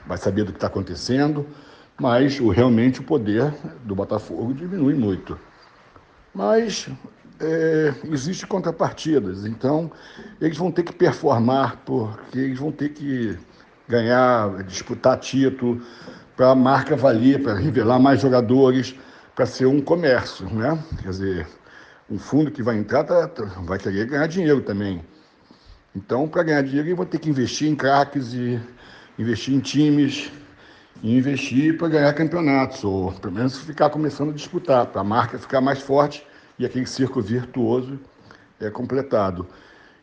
vai 0.07 0.16
saber 0.16 0.45
do 0.45 0.52
que 0.52 0.57
está 0.57 0.66
acontecendo, 0.66 1.47
mas 2.00 2.40
o, 2.40 2.49
realmente 2.49 3.00
o 3.00 3.04
poder 3.04 3.52
do 3.85 3.95
Botafogo 3.95 4.52
diminui 4.54 4.95
muito. 4.95 5.38
Mas 6.35 6.88
é, 7.40 7.94
existe 8.04 8.47
contrapartidas, 8.47 9.47
então 9.47 9.90
eles 10.40 10.59
vão 10.59 10.70
ter 10.70 10.82
que 10.82 10.92
performar, 10.92 11.78
porque 11.85 12.38
eles 12.38 12.59
vão 12.59 12.70
ter 12.70 12.90
que 12.90 13.37
ganhar, 13.88 14.62
disputar 14.64 15.18
título, 15.18 15.82
para 16.37 16.50
a 16.50 16.54
marca 16.54 16.97
valer, 16.97 17.42
para 17.42 17.54
revelar 17.54 17.99
mais 17.99 18.20
jogadores, 18.20 18.94
para 19.35 19.47
ser 19.47 19.66
um 19.66 19.80
comércio, 19.80 20.47
né? 20.50 20.78
Quer 21.02 21.09
dizer, 21.09 21.47
um 22.11 22.18
fundo 22.18 22.50
que 22.50 22.62
vai 22.62 22.76
entrar 22.76 23.04
tá, 23.04 23.26
tá, 23.26 23.44
vai 23.64 23.78
querer 23.78 24.06
ganhar 24.06 24.26
dinheiro 24.26 24.61
também. 24.61 25.04
Então, 25.94 26.28
para 26.28 26.42
ganhar 26.42 26.62
dinheiro, 26.62 26.88
eles 26.88 26.97
vão 26.97 27.06
ter 27.06 27.18
que 27.18 27.28
investir 27.28 27.68
em 27.68 27.75
craques 27.75 28.32
e 28.32 28.61
investir 29.18 29.54
em 29.54 29.61
times 29.61 30.30
e 31.02 31.16
investir 31.16 31.76
para 31.76 31.88
ganhar 31.88 32.12
campeonatos, 32.12 32.85
ou 32.85 33.12
pelo 33.12 33.35
menos 33.35 33.59
ficar 33.59 33.90
começando 33.90 34.30
a 34.30 34.35
disputar, 34.35 34.87
para 34.87 35.00
a 35.00 35.04
marca 35.04 35.38
ficar 35.38 35.61
mais 35.61 35.80
forte 35.80 36.25
e 36.61 36.67
aquele 36.67 36.87
círculo 36.87 37.25
virtuoso 37.25 37.99
é 38.61 38.71
completado. 38.71 39.47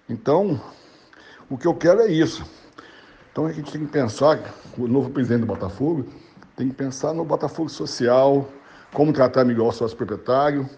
Então, 0.10 0.60
O 1.50 1.58
que 1.58 1.66
eu 1.66 1.74
quero 1.74 2.02
é 2.02 2.12
isso. 2.12 2.46
Então 3.32 3.46
a 3.46 3.54
gente 3.54 3.72
tem 3.72 3.86
que 3.86 3.92
pensar, 3.92 4.38
o 4.78 4.86
novo 4.86 5.10
presidente 5.10 5.42
do 5.42 5.46
Botafogo 5.46 6.06
tem 6.58 6.68
que 6.68 6.76
pensar 6.76 7.14
no 7.14 7.24
Botafogo 7.24 7.70
social, 7.70 8.52
como 8.94 9.14
tratar 9.14 9.46
melhor 9.46 9.70
o 9.70 9.72
sócio 9.72 9.96
proprietário, 9.96 10.70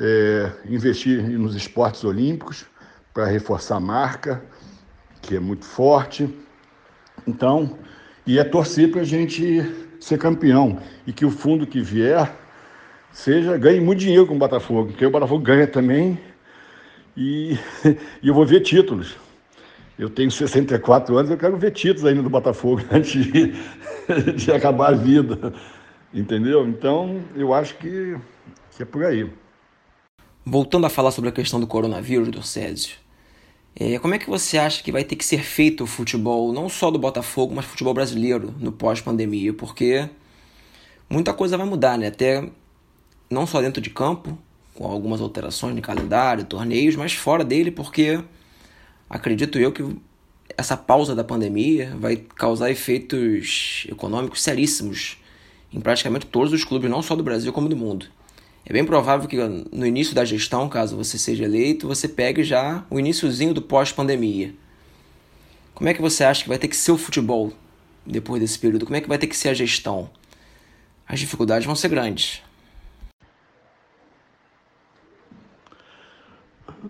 é, 0.00 0.50
investir 0.68 1.22
nos 1.38 1.54
esportes 1.54 2.02
olímpicos 2.02 2.66
para 3.12 3.26
reforçar 3.26 3.76
a 3.76 3.80
marca, 3.80 4.42
que 5.22 5.36
é 5.36 5.40
muito 5.40 5.64
forte. 5.64 6.28
Então, 7.24 7.78
e 8.26 8.36
é 8.36 8.42
torcer 8.42 8.90
para 8.90 9.02
a 9.02 9.04
gente 9.04 9.62
ser 10.00 10.18
campeão 10.18 10.80
e 11.06 11.12
que 11.12 11.24
o 11.24 11.30
fundo 11.30 11.68
que 11.68 11.80
vier 11.80 12.34
seja 13.14 13.56
ganhe 13.56 13.80
muito 13.80 14.00
dinheiro 14.00 14.26
com 14.26 14.34
o 14.34 14.38
Botafogo, 14.38 14.88
porque 14.88 15.06
o 15.06 15.10
Botafogo 15.10 15.42
ganha 15.42 15.66
também 15.66 16.18
e, 17.16 17.56
e 18.20 18.28
eu 18.28 18.34
vou 18.34 18.44
ver 18.44 18.60
títulos. 18.60 19.16
Eu 19.96 20.10
tenho 20.10 20.30
64 20.30 21.16
anos, 21.16 21.30
eu 21.30 21.38
quero 21.38 21.56
ver 21.56 21.70
títulos 21.70 22.04
ainda 22.04 22.22
do 22.22 22.28
Botafogo 22.28 22.82
antes 22.90 23.24
de, 23.24 23.54
de 24.34 24.52
acabar 24.52 24.88
a 24.88 24.96
vida. 24.96 25.54
Entendeu? 26.12 26.66
Então, 26.66 27.22
eu 27.34 27.54
acho 27.54 27.76
que, 27.76 28.16
que 28.76 28.82
é 28.82 28.86
por 28.86 29.04
aí. 29.04 29.30
Voltando 30.44 30.86
a 30.86 30.90
falar 30.90 31.12
sobre 31.12 31.30
a 31.30 31.32
questão 31.32 31.58
do 31.58 31.66
coronavírus, 31.66 32.28
do 32.28 32.42
Césio, 32.42 32.96
é, 33.74 33.98
como 33.98 34.14
é 34.14 34.18
que 34.18 34.28
você 34.28 34.58
acha 34.58 34.82
que 34.82 34.92
vai 34.92 35.02
ter 35.02 35.16
que 35.16 35.24
ser 35.24 35.42
feito 35.42 35.82
o 35.82 35.86
futebol, 35.86 36.52
não 36.52 36.68
só 36.68 36.90
do 36.90 36.98
Botafogo, 36.98 37.54
mas 37.54 37.64
futebol 37.64 37.94
brasileiro 37.94 38.54
no 38.60 38.70
pós-pandemia? 38.70 39.52
Porque 39.52 40.08
muita 41.08 41.32
coisa 41.32 41.56
vai 41.56 41.66
mudar, 41.66 41.98
né? 41.98 42.08
Até 42.08 42.48
não 43.30 43.46
só 43.46 43.60
dentro 43.60 43.80
de 43.80 43.90
campo, 43.90 44.38
com 44.74 44.86
algumas 44.86 45.20
alterações 45.20 45.74
de 45.74 45.80
calendário, 45.80 46.44
torneios, 46.44 46.96
mas 46.96 47.12
fora 47.12 47.44
dele, 47.44 47.70
porque 47.70 48.20
acredito 49.08 49.58
eu 49.58 49.72
que 49.72 49.84
essa 50.56 50.76
pausa 50.76 51.14
da 51.14 51.24
pandemia 51.24 51.94
vai 51.98 52.16
causar 52.16 52.70
efeitos 52.70 53.86
econômicos 53.88 54.42
seríssimos 54.42 55.16
em 55.72 55.80
praticamente 55.80 56.26
todos 56.26 56.52
os 56.52 56.64
clubes, 56.64 56.90
não 56.90 57.02
só 57.02 57.16
do 57.16 57.22
Brasil 57.22 57.52
como 57.52 57.68
do 57.68 57.76
mundo. 57.76 58.06
É 58.66 58.72
bem 58.72 58.84
provável 58.84 59.28
que 59.28 59.36
no 59.36 59.86
início 59.86 60.14
da 60.14 60.24
gestão, 60.24 60.68
caso 60.68 60.96
você 60.96 61.18
seja 61.18 61.44
eleito, 61.44 61.86
você 61.86 62.08
pegue 62.08 62.42
já 62.42 62.84
o 62.88 62.98
iníciozinho 62.98 63.52
do 63.52 63.60
pós-pandemia. 63.60 64.54
Como 65.74 65.90
é 65.90 65.94
que 65.94 66.00
você 66.00 66.24
acha 66.24 66.42
que 66.42 66.48
vai 66.48 66.58
ter 66.58 66.68
que 66.68 66.76
ser 66.76 66.92
o 66.92 66.96
futebol 66.96 67.52
depois 68.06 68.40
desse 68.40 68.58
período? 68.58 68.86
Como 68.86 68.96
é 68.96 69.00
que 69.00 69.08
vai 69.08 69.18
ter 69.18 69.26
que 69.26 69.36
ser 69.36 69.50
a 69.50 69.54
gestão? 69.54 70.08
As 71.06 71.20
dificuldades 71.20 71.66
vão 71.66 71.74
ser 71.74 71.88
grandes. 71.88 72.42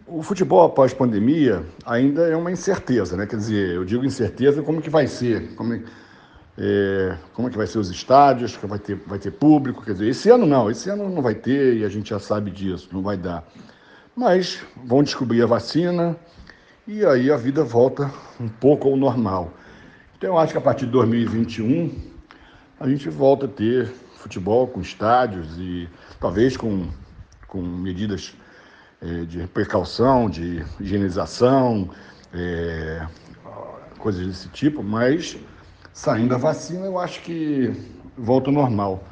O 0.07 0.23
futebol 0.23 0.65
após 0.65 0.93
pandemia 0.93 1.65
ainda 1.85 2.23
é 2.23 2.37
uma 2.37 2.51
incerteza, 2.51 3.17
né? 3.17 3.27
Quer 3.27 3.37
dizer, 3.37 3.75
eu 3.75 3.85
digo 3.85 4.05
incerteza 4.05 4.63
como 4.63 4.83
que 4.83 4.91
vai 4.91 5.07
ser, 5.07 5.55
como 5.55 5.75
é 5.75 5.83
é, 6.57 7.17
como 7.33 7.49
é 7.49 7.51
que 7.51 7.57
vai 7.57 7.67
ser 7.67 7.79
os 7.79 7.91
estádios, 7.91 8.57
que 8.57 8.67
vai 8.67 8.79
ter, 8.79 8.97
vai 9.07 9.19
ter 9.19 9.33
público, 9.33 9.85
quer 9.85 9.93
dizer, 9.93 10.09
esse 10.09 10.31
ano 10.31 10.47
não, 10.47 10.71
esse 10.71 10.89
ano 10.89 11.09
não 11.09 11.23
vai 11.23 11.35
ter 11.35 11.77
e 11.77 11.85
a 11.85 11.89
gente 11.89 12.11
já 12.11 12.19
sabe 12.19 12.51
disso, 12.51 12.89
não 12.93 13.03
vai 13.03 13.17
dar. 13.17 13.45
Mas 14.17 14.63
vão 14.85 15.03
descobrir 15.03 15.43
a 15.43 15.47
vacina 15.47 16.17
e 16.87 17.05
aí 17.05 17.31
a 17.31 17.37
vida 17.37 17.65
volta 17.65 18.11
um 18.41 18.49
pouco 18.49 18.89
ao 18.89 18.97
normal. 18.97 19.53
Então 20.17 20.31
eu 20.31 20.39
acho 20.39 20.53
que 20.53 20.59
a 20.59 20.61
partir 20.61 20.87
de 20.87 20.93
2021 20.93 21.93
a 22.79 22.89
gente 22.89 23.09
volta 23.09 23.47
a 23.47 23.49
ter 23.49 23.93
futebol 24.17 24.69
com 24.69 24.81
estádios 24.81 25.59
e 25.59 25.89
talvez 26.21 26.57
com, 26.57 26.89
com 27.49 27.61
medidas 27.61 28.35
de 29.27 29.47
precaução, 29.49 30.31
de 30.31 30.65
higienização, 30.81 31.91
é, 32.33 33.07
coisas 33.99 34.27
desse 34.27 34.49
tipo, 34.49 34.83
mas 34.83 35.37
saindo 35.93 36.35
a 36.35 36.39
vacina, 36.39 36.87
eu 36.87 36.99
acho 36.99 37.21
que 37.23 37.73
volta 38.17 38.51
ao 38.51 38.55
normal. 38.55 39.05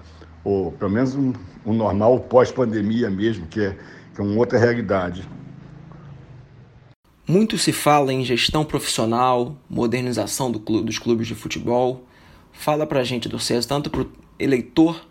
Ou 0.44 0.72
pelo 0.72 0.90
menos 0.90 1.14
um, 1.14 1.32
um 1.64 1.72
normal 1.72 2.18
pós-pandemia 2.20 3.11
mesmo, 3.11 3.46
que 3.46 3.61
é, 3.61 3.78
que 4.14 4.20
é 4.20 4.25
uma 4.25 4.37
outra 4.37 4.58
realidade. 4.58 5.28
Muito 7.28 7.56
se 7.56 7.72
fala 7.72 8.12
em 8.12 8.25
gestão 8.25 8.64
profissional, 8.64 9.56
modernização 9.70 10.50
do 10.50 10.58
clube, 10.58 10.87
dos 10.87 10.99
clubes 10.99 11.26
de 11.28 11.34
futebol. 11.34 12.04
Fala 12.50 12.87
pra 12.87 13.04
gente 13.04 13.28
do 13.28 13.38
César, 13.38 13.68
tanto 13.68 13.88
pro 13.88 14.11
eleitor 14.38 15.06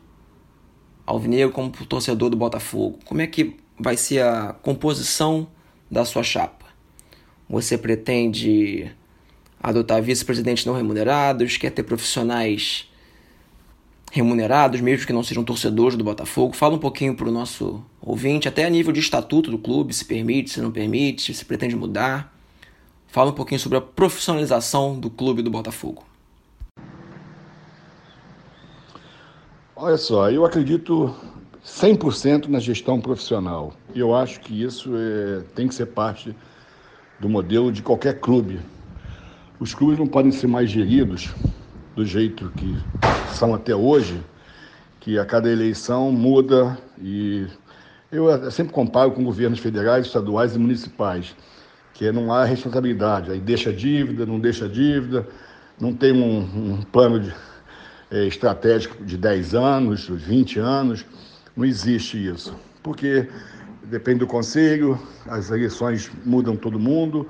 alvinegro 1.05 1.51
como 1.51 1.71
pro 1.71 1.85
torcedor 1.85 2.29
do 2.29 2.37
Botafogo. 2.37 2.99
Como 3.05 3.21
é 3.21 3.27
que 3.27 3.57
vai 3.81 3.97
ser 3.97 4.23
a 4.23 4.53
composição 4.53 5.47
da 5.89 6.05
sua 6.05 6.23
chapa? 6.23 6.65
Você 7.49 7.77
pretende 7.77 8.91
adotar 9.61 10.01
vice-presidentes 10.01 10.65
não 10.65 10.73
remunerados, 10.73 11.57
quer 11.57 11.71
ter 11.71 11.83
profissionais 11.83 12.87
remunerados, 14.11 14.81
mesmo 14.81 15.05
que 15.05 15.13
não 15.13 15.23
sejam 15.23 15.43
torcedores 15.43 15.97
do 15.97 16.03
Botafogo. 16.03 16.55
Fala 16.55 16.75
um 16.75 16.79
pouquinho 16.79 17.15
para 17.15 17.27
o 17.27 17.31
nosso 17.31 17.83
ouvinte, 18.01 18.47
até 18.47 18.65
a 18.65 18.69
nível 18.69 18.91
de 18.91 18.99
estatuto 18.99 19.49
do 19.49 19.57
clube, 19.57 19.93
se 19.93 20.05
permite, 20.05 20.49
se 20.49 20.61
não 20.61 20.71
permite, 20.71 21.33
se 21.33 21.45
pretende 21.45 21.75
mudar. 21.75 22.33
Fala 23.07 23.31
um 23.31 23.33
pouquinho 23.33 23.59
sobre 23.59 23.77
a 23.77 23.81
profissionalização 23.81 24.99
do 24.99 25.09
clube 25.09 25.41
do 25.41 25.49
Botafogo. 25.49 26.03
Olha 29.75 29.97
só, 29.97 30.29
eu 30.29 30.45
acredito 30.45 31.15
100% 31.65 32.47
na 32.47 32.59
gestão 32.59 32.99
profissional. 32.99 33.73
E 33.93 33.99
eu 33.99 34.15
acho 34.15 34.39
que 34.39 34.63
isso 34.63 34.91
é, 34.95 35.41
tem 35.55 35.67
que 35.67 35.75
ser 35.75 35.87
parte 35.87 36.35
do 37.19 37.29
modelo 37.29 37.71
de 37.71 37.81
qualquer 37.83 38.19
clube, 38.19 38.59
os 39.59 39.75
clubes 39.75 39.99
não 39.99 40.07
podem 40.07 40.31
ser 40.31 40.47
mais 40.47 40.71
geridos 40.71 41.29
do 41.95 42.03
jeito 42.03 42.51
que 42.57 42.75
são 43.35 43.53
até 43.53 43.75
hoje, 43.75 44.19
que 44.99 45.19
a 45.19 45.25
cada 45.25 45.51
eleição 45.51 46.11
muda 46.11 46.77
e 46.99 47.45
eu 48.11 48.51
sempre 48.51 48.73
comparo 48.73 49.11
com 49.11 49.23
governos 49.23 49.59
federais, 49.59 50.07
estaduais 50.07 50.55
e 50.55 50.59
municipais, 50.59 51.35
que 51.93 52.11
não 52.11 52.33
há 52.33 52.43
responsabilidade, 52.43 53.31
aí 53.31 53.39
deixa 53.39 53.71
dívida, 53.71 54.25
não 54.25 54.39
deixa 54.39 54.67
dívida, 54.67 55.27
não 55.79 55.93
tem 55.93 56.11
um, 56.11 56.39
um 56.39 56.81
plano 56.81 57.19
de, 57.19 57.33
é, 58.09 58.25
estratégico 58.25 59.03
de 59.03 59.15
10 59.15 59.53
anos, 59.53 60.07
20 60.07 60.59
anos, 60.59 61.05
não 61.55 61.65
existe 61.65 62.17
isso, 62.17 62.55
porque 62.81 63.27
depende 63.83 64.19
do 64.19 64.27
conselho, 64.27 64.99
as 65.27 65.51
eleições 65.51 66.11
mudam 66.25 66.55
todo 66.55 66.79
mundo 66.79 67.27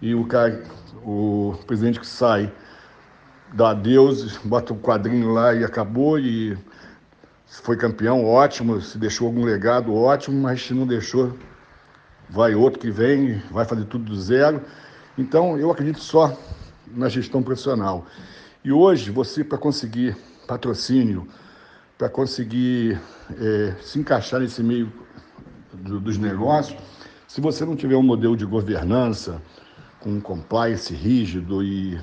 e 0.00 0.14
o 0.14 0.26
cara 0.26 0.62
o 1.04 1.58
presidente 1.66 1.98
que 1.98 2.06
sai 2.06 2.52
dá 3.52 3.70
adeus, 3.70 4.38
bota 4.38 4.72
o 4.72 4.76
um 4.76 4.80
quadrinho 4.80 5.30
lá 5.32 5.54
e 5.54 5.64
acabou, 5.64 6.18
e 6.18 6.56
se 7.46 7.60
foi 7.60 7.76
campeão, 7.76 8.24
ótimo, 8.24 8.80
se 8.80 8.96
deixou 8.96 9.26
algum 9.26 9.44
legado, 9.44 9.94
ótimo, 9.94 10.40
mas 10.40 10.64
se 10.64 10.72
não 10.72 10.86
deixou, 10.86 11.36
vai 12.30 12.54
outro 12.54 12.80
que 12.80 12.90
vem, 12.90 13.42
vai 13.50 13.66
fazer 13.66 13.84
tudo 13.84 14.04
do 14.04 14.18
zero. 14.18 14.62
Então, 15.18 15.58
eu 15.58 15.70
acredito 15.70 16.00
só 16.00 16.34
na 16.86 17.10
gestão 17.10 17.42
profissional. 17.42 18.06
E 18.64 18.72
hoje, 18.72 19.10
você, 19.10 19.44
para 19.44 19.58
conseguir 19.58 20.16
patrocínio, 20.46 21.28
para 22.02 22.08
conseguir 22.08 23.00
é, 23.40 23.76
se 23.80 23.96
encaixar 23.96 24.40
nesse 24.40 24.60
meio 24.60 24.92
do, 25.72 26.00
dos 26.00 26.18
negócios, 26.18 26.76
se 27.28 27.40
você 27.40 27.64
não 27.64 27.76
tiver 27.76 27.94
um 27.94 28.02
modelo 28.02 28.36
de 28.36 28.44
governança, 28.44 29.40
com 30.00 30.10
um 30.10 30.20
compliance 30.20 30.92
rígido 30.92 31.62
e, 31.62 31.96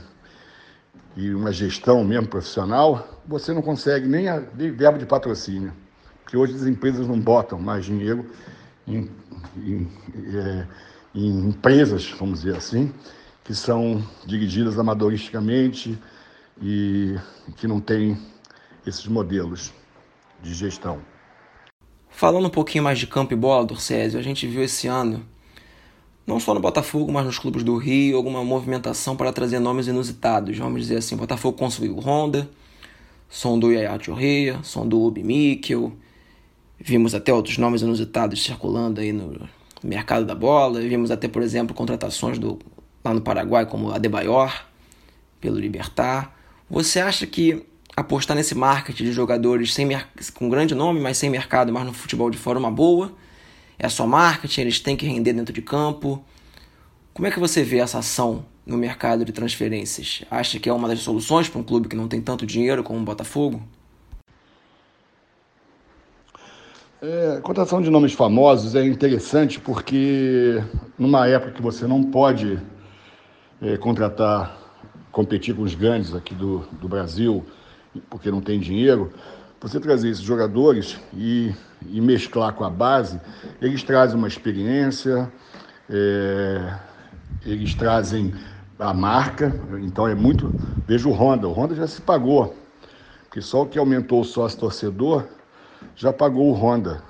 e 1.18 1.34
uma 1.36 1.52
gestão 1.52 2.02
mesmo 2.06 2.30
profissional, 2.30 3.20
você 3.28 3.52
não 3.52 3.62
consegue 3.62 4.08
nem, 4.08 4.30
a, 4.30 4.40
verbo 4.40 4.98
de 4.98 5.06
patrocínio. 5.06 5.74
Porque 6.24 6.38
hoje 6.38 6.56
as 6.56 6.66
empresas 6.66 7.06
não 7.06 7.20
botam 7.20 7.60
mais 7.60 7.84
dinheiro 7.84 8.26
em, 8.88 9.12
em, 9.58 9.92
é, 10.34 10.68
em 11.14 11.50
empresas, 11.50 12.10
vamos 12.18 12.44
dizer 12.44 12.56
assim, 12.56 12.94
que 13.44 13.54
são 13.54 14.02
dirigidas 14.26 14.80
amadoristicamente 14.80 16.02
e 16.62 17.18
que 17.58 17.68
não 17.68 17.82
têm 17.82 18.18
esses 18.88 19.06
modelos 19.06 19.74
de 20.42 20.54
gestão. 20.54 21.02
Falando 22.10 22.48
um 22.48 22.50
pouquinho 22.50 22.84
mais 22.84 23.00
de 23.00 23.08
campo 23.08 23.34
e 23.34 23.36
bola, 23.36 23.66
Dorcésio, 23.66 24.20
a 24.20 24.24
gente 24.24 24.46
viu 24.48 24.64
esse 24.64 24.88
ano 24.88 25.26
não 26.30 26.40
só 26.40 26.54
no 26.54 26.60
Botafogo, 26.60 27.12
mas 27.12 27.26
nos 27.26 27.40
clubes 27.40 27.64
do 27.64 27.76
Rio, 27.76 28.16
alguma 28.16 28.44
movimentação 28.44 29.16
para 29.16 29.34
trazer 29.34 29.58
nomes 29.58 29.88
inusitados. 29.88 30.56
Vamos 30.58 30.82
dizer 30.82 30.98
assim, 30.98 31.16
Botafogo 31.16 31.58
conseguiu 31.58 31.98
Honda, 32.00 32.48
sondou 33.28 33.72
Yaya 33.72 33.98
Chorreia, 34.00 34.60
sondou 34.62 35.08
Ubi 35.08 35.24
Mikkel, 35.24 35.92
vimos 36.80 37.16
até 37.16 37.34
outros 37.34 37.58
nomes 37.58 37.82
inusitados 37.82 38.44
circulando 38.44 39.02
aí 39.02 39.12
no 39.12 39.50
mercado 39.84 40.24
da 40.24 40.36
bola, 40.36 40.80
vimos 40.82 41.10
até, 41.10 41.28
por 41.28 41.42
exemplo, 41.42 41.76
contratações 41.76 42.38
do, 42.38 42.60
lá 43.04 43.12
no 43.12 43.22
Paraguai, 43.22 43.66
como 43.66 43.92
Adebayor, 43.92 44.54
pelo 45.42 45.58
Libertar. 45.58 46.38
Você 46.70 47.00
acha 47.00 47.26
que 47.26 47.66
apostar 48.00 48.36
nesse 48.36 48.56
marketing 48.56 49.06
de 49.06 49.12
jogadores 49.12 49.74
sem 49.74 49.88
com 50.34 50.50
grande 50.50 50.76
nome, 50.76 51.00
mas 51.00 51.18
sem 51.18 51.30
mercado, 51.30 51.72
mas 51.72 51.86
no 51.86 51.94
futebol 51.94 52.30
de 52.30 52.38
fora, 52.38 52.60
uma 52.60 52.72
boa? 52.72 53.14
é 53.80 53.88
só 53.88 54.06
marketing, 54.06 54.62
eles 54.62 54.80
têm 54.80 54.98
que 54.98 55.06
render 55.06 55.32
dentro 55.32 55.54
de 55.54 55.62
campo. 55.62 56.22
Como 57.14 57.26
é 57.26 57.32
que 57.32 57.40
você 57.40 57.64
vê 57.64 57.80
essa 57.80 58.00
ação 58.00 58.46
no 58.66 58.78
mercado 58.78 59.24
de 59.24 59.32
transferências? 59.32 60.24
Acha 60.30 60.60
que 60.60 60.68
é 60.68 60.74
uma 60.74 60.88
das 60.88 61.00
soluções 61.00 61.48
para 61.48 61.62
um 61.62 61.64
clube 61.64 61.88
que 61.88 61.96
não 61.96 62.08
tem 62.08 62.22
tanto 62.22 62.46
dinheiro 62.46 62.84
como 62.84 63.00
o 63.00 63.04
Botafogo? 63.04 63.64
É, 67.02 67.38
a 67.38 67.42
contratação 67.42 67.82
de 67.82 67.90
nomes 67.90 68.12
famosos 68.12 68.76
é 68.76 68.86
interessante 68.86 69.58
porque 69.58 70.62
numa 70.98 71.26
época 71.28 71.54
que 71.54 71.62
você 71.62 71.88
não 71.88 72.04
pode 72.04 72.60
é, 73.62 73.78
contratar, 73.78 74.58
competir 75.10 75.56
com 75.56 75.62
os 75.62 75.74
grandes 75.74 76.14
aqui 76.14 76.36
do, 76.36 76.68
do 76.74 76.90
Brasil, 76.90 77.46
porque 78.10 78.30
não 78.32 78.42
tem 78.42 78.60
dinheiro, 78.60 79.12
você 79.60 79.80
trazer 79.80 80.10
esses 80.10 80.24
jogadores 80.24 81.00
e, 81.14 81.54
e 81.88 82.00
mesclar 82.00 82.54
com 82.54 82.64
a 82.64 82.70
base, 82.70 83.20
eles 83.62 83.84
trazem 83.84 84.18
uma 84.18 84.28
experiência, 84.28 85.32
é, 85.90 86.74
eles 87.46 87.74
trazem 87.76 88.34
a 88.78 88.94
marca, 88.94 89.54
então 89.82 90.08
é 90.08 90.16
muito. 90.16 90.54
Veja 90.88 91.08
o 91.10 91.12
Honda, 91.12 91.48
o 91.48 91.52
Honda 91.52 91.76
já 91.76 91.88
se 91.88 92.02
pagou, 92.02 92.56
porque 93.24 93.42
só 93.42 93.64
o 93.64 93.66
que 93.66 93.78
aumentou 93.78 94.22
o 94.22 94.26
sócio 94.26 94.60
torcedor 94.60 95.26
já 95.96 96.14
pagou 96.14 96.50
o 96.50 96.54
Honda. 96.54 97.02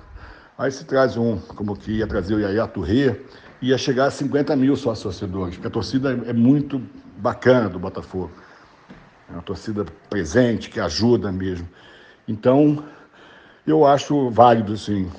Aí 0.57 0.71
se 0.71 0.83
traz 0.86 1.15
um, 1.15 1.38
como 1.38 1.75
que 1.75 1.91
ia 1.91 2.07
trazer 2.07 2.36
o 2.36 2.39
Yaya 2.39 2.67
Touré, 2.67 3.19
ia 3.62 3.77
chegar 3.77 4.07
a 4.07 4.12
50 4.12 4.55
mil 4.55 4.75
sócios 4.75 5.03
torcedores, 5.03 5.55
porque 5.55 5.67
a 5.67 5.71
torcida 5.71 6.12
é 6.25 6.33
muito 6.33 6.81
bacana 7.17 7.69
do 7.69 7.77
Botafogo. 7.79 8.31
É 9.29 9.33
uma 9.33 9.41
torcida 9.41 9.86
presente, 10.09 10.69
que 10.69 10.79
ajuda 10.79 11.31
mesmo. 11.31 11.67
Então, 12.27 12.83
eu 13.65 13.86
acho 13.86 14.29
válido, 14.29 14.75
sim. 14.75 15.09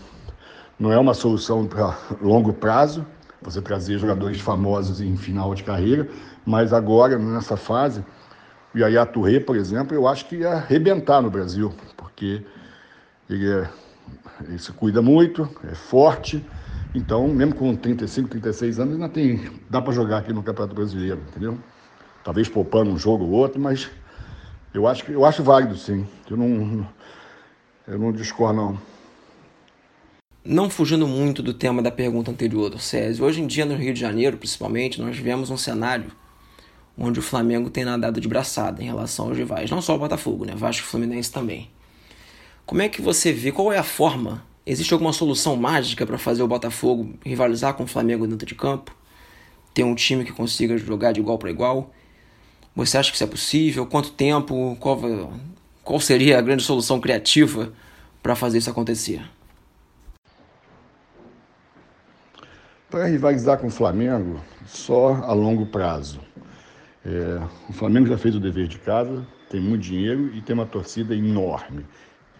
Não 0.78 0.92
é 0.92 0.98
uma 0.98 1.14
solução 1.14 1.66
para 1.66 1.96
longo 2.20 2.52
prazo, 2.52 3.06
você 3.40 3.60
trazer 3.62 3.98
jogadores 3.98 4.40
famosos 4.40 5.00
em 5.00 5.16
final 5.16 5.54
de 5.54 5.62
carreira, 5.62 6.08
mas 6.44 6.72
agora, 6.72 7.18
nessa 7.18 7.56
fase, 7.56 8.04
o 8.74 8.78
Yaya 8.78 9.06
Touré, 9.06 9.40
por 9.40 9.56
exemplo, 9.56 9.94
eu 9.94 10.08
acho 10.08 10.26
que 10.26 10.36
ia 10.36 10.52
arrebentar 10.52 11.22
no 11.22 11.30
Brasil, 11.30 11.72
porque 11.96 12.44
ele, 13.28 13.50
é, 13.50 13.68
ele 14.42 14.58
se 14.58 14.72
cuida 14.72 15.00
muito, 15.00 15.48
é 15.70 15.74
forte, 15.74 16.44
então, 16.94 17.28
mesmo 17.28 17.54
com 17.54 17.76
35, 17.76 18.28
36 18.28 18.80
anos, 18.80 18.94
ainda 18.94 19.08
tem, 19.08 19.48
dá 19.68 19.80
para 19.80 19.92
jogar 19.92 20.18
aqui 20.18 20.32
no 20.32 20.42
Campeonato 20.42 20.74
Brasileiro, 20.74 21.20
entendeu? 21.28 21.56
Talvez 22.24 22.48
poupando 22.48 22.90
um 22.90 22.98
jogo 22.98 23.24
ou 23.24 23.30
outro, 23.30 23.60
mas 23.60 23.88
eu 24.72 24.86
acho, 24.86 25.10
eu 25.10 25.24
acho 25.24 25.42
válido, 25.42 25.76
sim. 25.76 26.06
Eu 26.30 26.36
não, 26.36 26.86
eu 27.86 27.98
não 27.98 28.12
discordo, 28.12 28.56
não. 28.56 28.78
Não 30.44 30.70
fugindo 30.70 31.06
muito 31.06 31.42
do 31.42 31.52
tema 31.52 31.82
da 31.82 31.90
pergunta 31.90 32.30
anterior 32.30 32.70
do 32.70 32.78
Césio, 32.78 33.24
hoje 33.24 33.42
em 33.42 33.46
dia 33.46 33.66
no 33.66 33.74
Rio 33.76 33.92
de 33.92 34.00
Janeiro, 34.00 34.38
principalmente, 34.38 35.00
nós 35.00 35.14
vivemos 35.14 35.50
um 35.50 35.56
cenário 35.56 36.10
onde 36.96 37.18
o 37.18 37.22
Flamengo 37.22 37.70
tem 37.70 37.84
nadado 37.84 38.20
de 38.20 38.28
braçada 38.28 38.82
em 38.82 38.86
relação 38.86 39.28
aos 39.28 39.36
rivais, 39.36 39.70
não 39.70 39.80
só 39.80 39.94
o 39.94 39.98
Botafogo, 39.98 40.44
né? 40.44 40.54
Vasco 40.54 40.82
e 40.82 40.86
Fluminense 40.86 41.30
também. 41.30 41.70
Como 42.66 42.82
é 42.82 42.88
que 42.88 43.02
você 43.02 43.32
vê, 43.32 43.50
qual 43.50 43.72
é 43.72 43.78
a 43.78 43.82
forma? 43.82 44.44
Existe 44.64 44.92
alguma 44.92 45.12
solução 45.12 45.56
mágica 45.56 46.06
para 46.06 46.18
fazer 46.18 46.42
o 46.42 46.48
Botafogo 46.48 47.14
rivalizar 47.24 47.74
com 47.74 47.84
o 47.84 47.86
Flamengo 47.86 48.26
dentro 48.26 48.46
de 48.46 48.54
campo? 48.54 48.94
Ter 49.74 49.84
um 49.84 49.94
time 49.94 50.24
que 50.24 50.32
consiga 50.32 50.76
jogar 50.76 51.12
de 51.12 51.20
igual 51.20 51.38
para 51.38 51.50
igual? 51.50 51.90
Você 52.74 52.96
acha 52.96 53.10
que 53.10 53.16
isso 53.16 53.24
é 53.24 53.26
possível? 53.26 53.86
Quanto 53.86 54.12
tempo? 54.12 54.76
Qual, 54.78 54.98
qual 55.82 56.00
seria 56.00 56.38
a 56.38 56.42
grande 56.42 56.62
solução 56.62 57.00
criativa 57.00 57.72
para 58.22 58.36
fazer 58.36 58.58
isso 58.58 58.70
acontecer? 58.70 59.22
Para 62.88 63.06
rivalizar 63.06 63.58
com 63.58 63.68
o 63.68 63.70
Flamengo, 63.70 64.40
só 64.66 65.14
a 65.14 65.32
longo 65.32 65.66
prazo. 65.66 66.20
É, 67.04 67.40
o 67.68 67.72
Flamengo 67.72 68.06
já 68.06 68.18
fez 68.18 68.34
o 68.34 68.40
dever 68.40 68.66
de 68.66 68.78
casa, 68.78 69.26
tem 69.48 69.60
muito 69.60 69.82
dinheiro 69.82 70.30
e 70.34 70.42
tem 70.42 70.54
uma 70.54 70.66
torcida 70.66 71.14
enorme, 71.14 71.86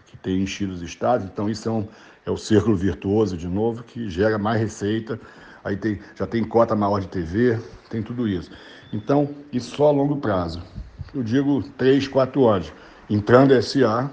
que 0.06 0.16
tem 0.16 0.42
enchido 0.42 0.72
os 0.72 0.82
estádios, 0.82 1.30
então 1.30 1.48
isso 1.48 1.68
é, 1.68 1.72
um, 1.72 1.88
é 2.26 2.30
o 2.30 2.36
círculo 2.36 2.76
virtuoso 2.76 3.36
de 3.36 3.48
novo, 3.48 3.82
que 3.82 4.10
gera 4.10 4.38
mais 4.38 4.60
receita, 4.60 5.18
aí 5.64 5.76
tem, 5.76 6.00
já 6.14 6.26
tem 6.26 6.44
cota 6.44 6.76
maior 6.76 7.00
de 7.00 7.08
TV, 7.08 7.58
tem 7.88 8.02
tudo 8.02 8.28
isso. 8.28 8.50
Então, 8.92 9.28
isso 9.52 9.76
só 9.76 9.88
a 9.88 9.90
longo 9.92 10.16
prazo. 10.16 10.62
Eu 11.14 11.22
digo 11.22 11.62
três, 11.76 12.08
quatro 12.08 12.46
anos. 12.48 12.72
Entrando 13.08 13.60
SA, 13.62 14.10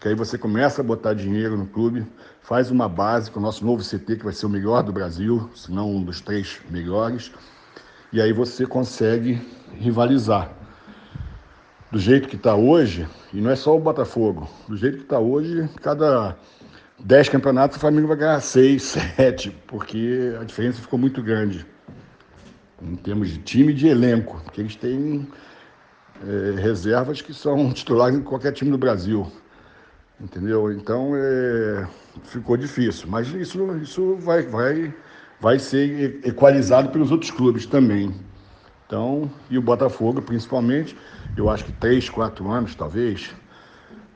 que 0.00 0.08
aí 0.08 0.14
você 0.14 0.36
começa 0.36 0.80
a 0.80 0.84
botar 0.84 1.14
dinheiro 1.14 1.56
no 1.56 1.66
clube, 1.66 2.06
faz 2.42 2.70
uma 2.70 2.88
base 2.88 3.30
com 3.30 3.38
o 3.38 3.42
nosso 3.42 3.64
novo 3.64 3.82
CT, 3.82 4.16
que 4.16 4.24
vai 4.24 4.32
ser 4.32 4.46
o 4.46 4.50
melhor 4.50 4.82
do 4.82 4.92
Brasil, 4.92 5.50
se 5.54 5.72
não 5.72 5.90
um 5.90 6.02
dos 6.02 6.20
três 6.20 6.60
melhores, 6.70 7.32
e 8.12 8.20
aí 8.20 8.32
você 8.32 8.66
consegue 8.66 9.40
rivalizar. 9.74 10.50
Do 11.90 11.98
jeito 11.98 12.28
que 12.28 12.36
está 12.36 12.54
hoje, 12.54 13.06
e 13.32 13.40
não 13.40 13.50
é 13.50 13.56
só 13.56 13.76
o 13.76 13.80
Botafogo, 13.80 14.48
do 14.66 14.76
jeito 14.76 14.98
que 14.98 15.04
está 15.04 15.18
hoje, 15.18 15.68
cada 15.80 16.36
dez 16.98 17.28
campeonatos 17.28 17.76
o 17.76 17.80
Flamengo 17.80 18.08
vai 18.08 18.16
ganhar 18.16 18.40
seis, 18.40 18.82
sete, 19.16 19.50
porque 19.66 20.34
a 20.40 20.44
diferença 20.44 20.80
ficou 20.80 20.98
muito 20.98 21.22
grande 21.22 21.66
em 22.82 22.96
termos 22.96 23.28
de 23.28 23.38
time 23.38 23.72
e 23.72 23.74
de 23.74 23.86
elenco, 23.86 24.40
porque 24.42 24.60
eles 24.60 24.76
têm 24.76 25.26
é, 26.26 26.60
reservas 26.60 27.22
que 27.22 27.32
são 27.32 27.70
titulares 27.74 28.16
em 28.18 28.22
qualquer 28.22 28.52
time 28.52 28.70
do 28.70 28.78
Brasil. 28.78 29.30
Entendeu? 30.20 30.72
Então 30.72 31.12
é, 31.14 31.86
ficou 32.24 32.56
difícil. 32.56 33.08
Mas 33.08 33.28
isso, 33.28 33.76
isso 33.78 34.16
vai, 34.16 34.42
vai, 34.42 34.94
vai 35.40 35.58
ser 35.58 36.20
equalizado 36.24 36.90
pelos 36.90 37.10
outros 37.10 37.30
clubes 37.30 37.66
também. 37.66 38.14
Então, 38.86 39.30
e 39.48 39.56
o 39.56 39.62
Botafogo, 39.62 40.20
principalmente, 40.20 40.96
eu 41.36 41.48
acho 41.48 41.64
que 41.64 41.72
três, 41.72 42.10
quatro 42.10 42.50
anos, 42.50 42.74
talvez, 42.74 43.30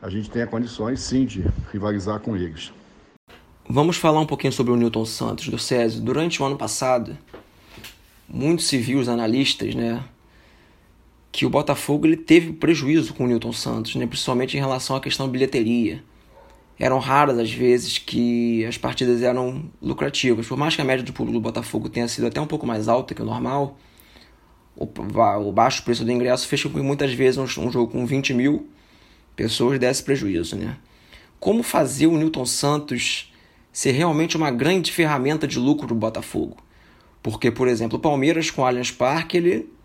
a 0.02 0.10
gente 0.10 0.30
tenha 0.30 0.46
condições 0.46 1.00
sim 1.00 1.24
de 1.24 1.44
rivalizar 1.72 2.20
com 2.20 2.36
eles. 2.36 2.72
Vamos 3.68 3.96
falar 3.96 4.20
um 4.20 4.26
pouquinho 4.26 4.52
sobre 4.52 4.72
o 4.72 4.76
Newton 4.76 5.04
Santos, 5.04 5.48
do 5.48 5.58
Césio. 5.58 6.00
Durante 6.00 6.40
o 6.40 6.46
ano 6.46 6.56
passado, 6.56 7.16
muitos 8.28 8.66
civis 8.66 9.08
analistas, 9.08 9.74
né, 9.74 10.02
que 11.36 11.44
o 11.44 11.50
Botafogo 11.50 12.06
ele 12.06 12.16
teve 12.16 12.54
prejuízo 12.54 13.12
com 13.12 13.24
o 13.24 13.26
Newton 13.26 13.52
Santos, 13.52 13.94
né? 13.94 14.06
principalmente 14.06 14.56
em 14.56 14.60
relação 14.60 14.96
à 14.96 15.00
questão 15.02 15.28
bilheteria. 15.28 16.02
Eram 16.78 16.98
raras 16.98 17.38
as 17.38 17.52
vezes 17.52 17.98
que 17.98 18.64
as 18.64 18.78
partidas 18.78 19.20
eram 19.20 19.64
lucrativas. 19.82 20.46
Por 20.46 20.56
mais 20.56 20.74
que 20.74 20.80
a 20.80 20.84
média 20.84 21.04
do 21.04 21.12
público 21.12 21.38
do 21.38 21.42
Botafogo 21.42 21.90
tenha 21.90 22.08
sido 22.08 22.26
até 22.26 22.40
um 22.40 22.46
pouco 22.46 22.66
mais 22.66 22.88
alta 22.88 23.14
que 23.14 23.20
o 23.20 23.24
normal, 23.26 23.78
o, 24.74 25.52
baixo 25.52 25.82
preço 25.82 26.06
do 26.06 26.10
ingresso 26.10 26.48
fez 26.48 26.62
com 26.62 26.70
que 26.70 26.80
muitas 26.80 27.12
vezes 27.12 27.36
um, 27.36 27.46
jogo 27.46 27.88
com 27.88 28.06
20 28.06 28.32
mil 28.32 28.70
pessoas 29.36 29.78
desse 29.78 30.02
prejuízo. 30.02 30.56
Né? 30.56 30.74
Como 31.38 31.62
fazer 31.62 32.06
o 32.06 32.16
Newton 32.16 32.46
Santos 32.46 33.30
ser 33.70 33.92
realmente 33.92 34.38
uma 34.38 34.50
grande 34.50 34.90
ferramenta 34.90 35.46
de 35.46 35.58
lucro 35.58 35.86
do 35.86 35.94
Botafogo? 35.94 36.56
Porque, 37.22 37.50
por 37.50 37.68
exemplo, 37.68 37.98
o 37.98 38.00
Palmeiras 38.00 38.50
com 38.50 38.62
o 38.62 38.64
Allianz 38.64 38.90
Parque, 38.90 39.36
ele 39.36 39.76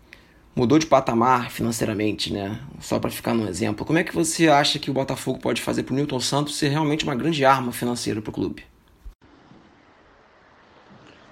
mudou 0.54 0.78
de 0.78 0.86
patamar 0.86 1.50
financeiramente, 1.50 2.32
né? 2.32 2.60
Só 2.80 2.98
para 2.98 3.10
ficar 3.10 3.34
no 3.34 3.48
exemplo. 3.48 3.84
Como 3.84 3.98
é 3.98 4.04
que 4.04 4.14
você 4.14 4.48
acha 4.48 4.78
que 4.78 4.90
o 4.90 4.94
Botafogo 4.94 5.38
pode 5.38 5.60
fazer 5.60 5.82
para 5.82 5.92
o 5.92 5.96
Newton 5.96 6.20
Santos 6.20 6.56
ser 6.56 6.68
realmente 6.68 7.04
uma 7.04 7.14
grande 7.14 7.44
arma 7.44 7.72
financeira 7.72 8.20
para 8.20 8.30
o 8.30 8.32
clube? 8.32 8.64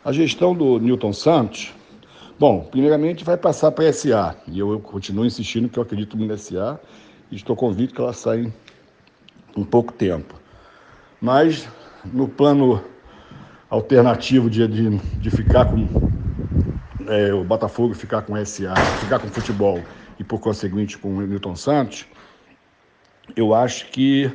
A 0.03 0.13
gestão 0.13 0.55
do 0.55 0.79
Newton 0.79 1.13
Santos, 1.13 1.75
bom, 2.39 2.61
primeiramente 2.71 3.23
vai 3.23 3.37
passar 3.37 3.71
para 3.71 3.89
a 3.89 3.93
SA. 3.93 4.37
E 4.49 4.59
eu, 4.59 4.73
eu, 4.73 4.81
continuo 4.81 5.27
insistindo 5.27 5.69
que 5.69 5.79
eu 5.79 5.83
acredito 5.83 6.17
muito 6.17 6.31
na 6.31 6.39
SA 6.39 6.81
e 7.31 7.37
estou 7.37 7.55
convicto 7.55 7.95
que 7.95 8.01
ela 8.01 8.15
sai 8.15 8.41
em, 8.41 8.53
em 9.55 9.65
pouco 9.65 9.93
tempo. 9.93 10.41
Mas 11.21 11.69
no 12.07 12.27
plano 12.27 12.83
alternativo 13.71 14.51
de, 14.51 14.67
de, 14.67 14.99
de 14.99 15.31
ficar 15.31 15.67
com 15.67 15.87
é, 17.09 17.33
o 17.33 17.45
Botafogo 17.45 17.95
ficar 17.95 18.23
com 18.23 18.35
SA, 18.45 18.75
ficar 19.01 19.21
com 19.21 19.29
futebol 19.29 19.81
e 20.19 20.25
por 20.25 20.41
conseguinte 20.41 20.99
com 20.99 21.09
o 21.09 21.21
Milton 21.21 21.57
Santos, 21.57 22.07
eu 23.35 23.55
acho 23.55 23.87
que 23.87 24.31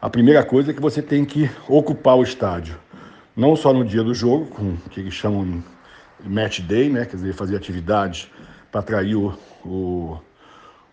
a 0.00 0.08
primeira 0.08 0.44
coisa 0.44 0.70
é 0.70 0.74
que 0.74 0.80
você 0.80 1.02
tem 1.02 1.24
que 1.24 1.50
ocupar 1.68 2.16
o 2.16 2.22
estádio. 2.22 2.78
Não 3.34 3.56
só 3.56 3.72
no 3.72 3.84
dia 3.84 4.04
do 4.04 4.14
jogo, 4.14 4.46
com 4.46 4.74
o 4.74 4.90
que 4.90 5.00
eles 5.00 5.14
chamam 5.14 5.62
match 6.24 6.60
day, 6.60 6.88
né? 6.88 7.04
quer 7.04 7.16
dizer, 7.16 7.32
fazer 7.32 7.56
atividades 7.56 8.28
para 8.70 8.80
atrair 8.80 9.16
o, 9.16 9.36
o, 9.64 10.18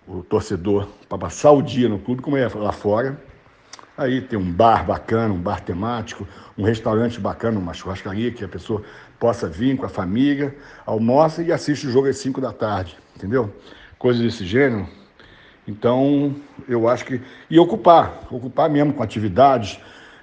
o 0.08 0.24
torcedor 0.24 0.88
para 1.10 1.18
passar 1.18 1.52
o 1.52 1.62
dia 1.62 1.90
no 1.90 2.00
clube, 2.00 2.22
como 2.22 2.38
é 2.38 2.48
lá 2.48 2.72
fora. 2.72 3.20
Aí 3.98 4.22
tem 4.22 4.38
um 4.38 4.52
bar 4.52 4.86
bacana, 4.86 5.34
um 5.34 5.40
bar 5.40 5.62
temático, 5.62 6.28
um 6.58 6.64
restaurante 6.64 7.20
bacana, 7.20 7.58
uma 7.58 7.74
churrascaria 7.74 8.32
que 8.32 8.44
a 8.44 8.48
pessoa 8.48 8.84
possa 9.20 9.48
vir 9.48 9.78
com 9.78 9.86
a 9.86 9.90
família, 9.90 10.56
almoça 10.86 11.42
e 11.42 11.52
assiste 11.52 11.88
o 11.88 11.92
jogo 11.92 12.08
às 12.08 12.18
5 12.18 12.42
da 12.42 12.52
tarde, 12.52 12.98
entendeu? 13.16 13.54
Coisas 13.98 14.22
desse 14.22 14.46
gênero. 14.46 14.88
Então, 15.68 16.36
eu 16.68 16.88
acho 16.88 17.06
que. 17.06 17.22
E 17.50 17.58
ocupar, 17.58 18.28
ocupar 18.30 18.70
mesmo 18.70 18.94
com 18.94 19.02
atividades. 19.02 19.80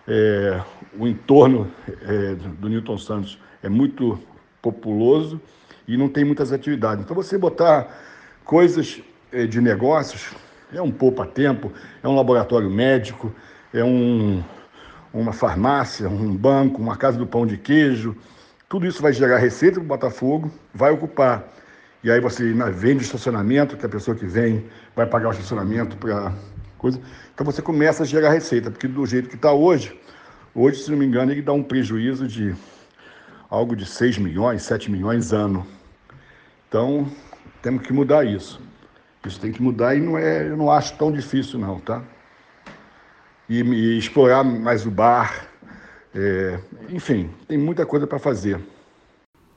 É, 0.06 0.60
o 0.98 1.06
entorno 1.06 1.70
é, 2.02 2.34
do 2.34 2.68
Newton 2.68 2.98
Santos 2.98 3.38
é 3.62 3.68
muito 3.68 4.18
populoso 4.60 5.40
e 5.86 5.96
não 5.96 6.08
tem 6.08 6.24
muitas 6.24 6.52
atividades. 6.52 7.04
Então 7.04 7.14
você 7.14 7.38
botar 7.38 7.88
coisas 8.44 9.00
eh, 9.32 9.46
de 9.46 9.60
negócios 9.60 10.30
é 10.72 10.80
um 10.80 10.90
poupa-tempo, 10.90 11.72
é 12.02 12.08
um 12.08 12.14
laboratório 12.14 12.70
médico, 12.70 13.34
é 13.72 13.84
um, 13.84 14.42
uma 15.12 15.32
farmácia, 15.32 16.08
um 16.08 16.36
banco, 16.36 16.80
uma 16.80 16.96
casa 16.96 17.18
do 17.18 17.26
pão 17.26 17.46
de 17.46 17.56
queijo. 17.56 18.16
Tudo 18.68 18.86
isso 18.86 19.02
vai 19.02 19.12
gerar 19.12 19.38
receita 19.38 19.74
para 19.74 19.84
o 19.84 19.86
Botafogo, 19.86 20.50
vai 20.74 20.90
ocupar. 20.90 21.44
E 22.02 22.10
aí 22.10 22.20
você 22.20 22.52
vende 22.72 23.04
estacionamento, 23.04 23.76
que 23.76 23.86
a 23.86 23.88
pessoa 23.88 24.16
que 24.16 24.26
vem 24.26 24.66
vai 24.94 25.06
pagar 25.06 25.28
o 25.28 25.32
estacionamento 25.32 25.96
para 25.96 26.32
coisa. 26.76 27.00
Então 27.32 27.46
você 27.46 27.62
começa 27.62 28.02
a 28.02 28.06
gerar 28.06 28.30
receita, 28.30 28.70
porque 28.70 28.88
do 28.88 29.06
jeito 29.06 29.28
que 29.28 29.36
está 29.36 29.52
hoje, 29.52 29.98
hoje, 30.54 30.82
se 30.82 30.90
não 30.90 30.98
me 30.98 31.06
engano, 31.06 31.30
ele 31.30 31.42
dá 31.42 31.52
um 31.52 31.62
prejuízo 31.62 32.26
de 32.26 32.54
algo 33.48 33.76
de 33.76 33.86
6 33.86 34.18
milhões, 34.18 34.62
7 34.62 34.90
milhões 34.90 35.32
ano. 35.32 35.66
Então, 36.68 37.06
temos 37.60 37.82
que 37.82 37.92
mudar 37.92 38.24
isso. 38.24 38.60
Isso 39.24 39.38
tem 39.38 39.52
que 39.52 39.62
mudar 39.62 39.94
e 39.94 40.00
não 40.00 40.18
é, 40.18 40.48
eu 40.48 40.56
não 40.56 40.70
acho 40.70 40.96
tão 40.96 41.12
difícil 41.12 41.58
não, 41.58 41.78
tá? 41.78 42.02
E, 43.48 43.60
e 43.60 43.98
explorar 43.98 44.44
mais 44.44 44.86
o 44.86 44.90
bar, 44.90 45.48
é, 46.14 46.58
enfim, 46.90 47.30
tem 47.48 47.58
muita 47.58 47.84
coisa 47.84 48.06
para 48.06 48.18
fazer. 48.18 48.60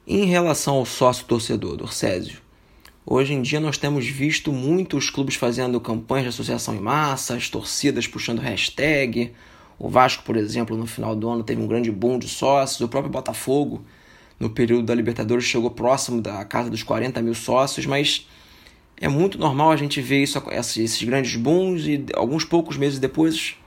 Em 0.07 0.25
relação 0.25 0.75
ao 0.75 0.85
sócio 0.85 1.25
torcedor, 1.25 1.77
Dorcésio, 1.77 2.39
hoje 3.05 3.33
em 3.33 3.41
dia 3.41 3.59
nós 3.59 3.77
temos 3.77 4.05
visto 4.07 4.51
muitos 4.51 5.09
clubes 5.09 5.35
fazendo 5.35 5.79
campanhas 5.81 6.25
de 6.25 6.29
associação 6.29 6.75
em 6.75 6.79
massa, 6.79 7.35
as 7.35 7.49
torcidas 7.49 8.07
puxando 8.07 8.39
hashtag. 8.39 9.33
O 9.77 9.89
Vasco, 9.89 10.23
por 10.23 10.37
exemplo, 10.37 10.77
no 10.77 10.85
final 10.85 11.15
do 11.15 11.27
ano 11.27 11.43
teve 11.43 11.61
um 11.61 11.67
grande 11.67 11.91
boom 11.91 12.17
de 12.19 12.29
sócios. 12.29 12.81
O 12.81 12.87
próprio 12.87 13.11
Botafogo, 13.11 13.83
no 14.39 14.49
período 14.49 14.83
da 14.83 14.95
Libertadores, 14.95 15.43
chegou 15.43 15.71
próximo 15.71 16.21
da 16.21 16.45
casa 16.45 16.69
dos 16.69 16.83
40 16.83 17.21
mil 17.21 17.33
sócios, 17.33 17.85
mas 17.85 18.27
é 18.97 19.09
muito 19.09 19.37
normal 19.37 19.71
a 19.71 19.75
gente 19.75 19.99
ver 20.01 20.23
isso, 20.23 20.41
esses 20.51 21.03
grandes 21.03 21.35
booms 21.35 21.85
e 21.85 22.05
alguns 22.13 22.45
poucos 22.45 22.77
meses 22.77 22.99
depois 22.99 23.57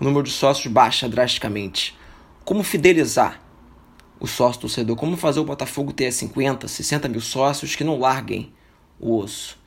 o 0.00 0.04
número 0.04 0.22
de 0.22 0.30
sócios 0.30 0.72
baixa 0.72 1.08
drasticamente. 1.08 1.96
Como 2.44 2.62
fidelizar 2.62 3.40
o 4.20 4.26
sócio 4.26 4.62
torcedor? 4.62 4.96
Como 4.96 5.16
fazer 5.16 5.40
o 5.40 5.44
Botafogo 5.44 5.92
ter 5.92 6.12
50, 6.12 6.66
60 6.68 7.08
mil 7.08 7.20
sócios 7.20 7.74
que 7.74 7.84
não 7.84 7.98
larguem 7.98 8.52
o 8.98 9.16
osso? 9.16 9.58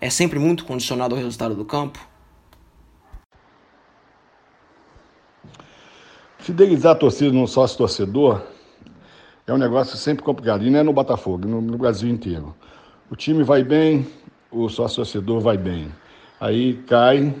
É 0.00 0.08
sempre 0.08 0.38
muito 0.38 0.64
condicionado 0.64 1.14
ao 1.14 1.20
resultado 1.20 1.54
do 1.54 1.64
campo? 1.64 1.98
Fidelizar 6.38 6.92
a 6.92 6.94
torcida 6.94 7.32
no 7.32 7.46
sócio 7.46 7.76
torcedor 7.76 8.42
é 9.46 9.52
um 9.52 9.58
negócio 9.58 9.96
sempre 9.96 10.24
complicado. 10.24 10.64
E 10.64 10.70
não 10.70 10.78
é 10.78 10.82
no 10.82 10.92
Botafogo, 10.92 11.46
no, 11.46 11.76
Brasil 11.76 12.08
inteiro. 12.08 12.54
O 13.10 13.16
time 13.16 13.42
vai 13.42 13.62
bem, 13.62 14.06
o 14.50 14.68
sócio 14.68 14.96
torcedor 14.96 15.40
vai 15.40 15.58
bem. 15.58 15.92
Aí 16.40 16.74
cai, 16.86 17.34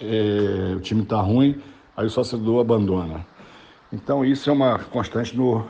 é, 0.00 0.74
o 0.76 0.80
time 0.80 1.02
está 1.02 1.20
ruim, 1.20 1.60
aí 1.96 2.06
o 2.06 2.10
sócio 2.10 2.38
torcedor 2.38 2.60
abandona. 2.60 3.26
Então 3.92 4.24
isso 4.24 4.50
é 4.50 4.52
uma 4.52 4.78
constante 4.78 5.36
no, 5.36 5.64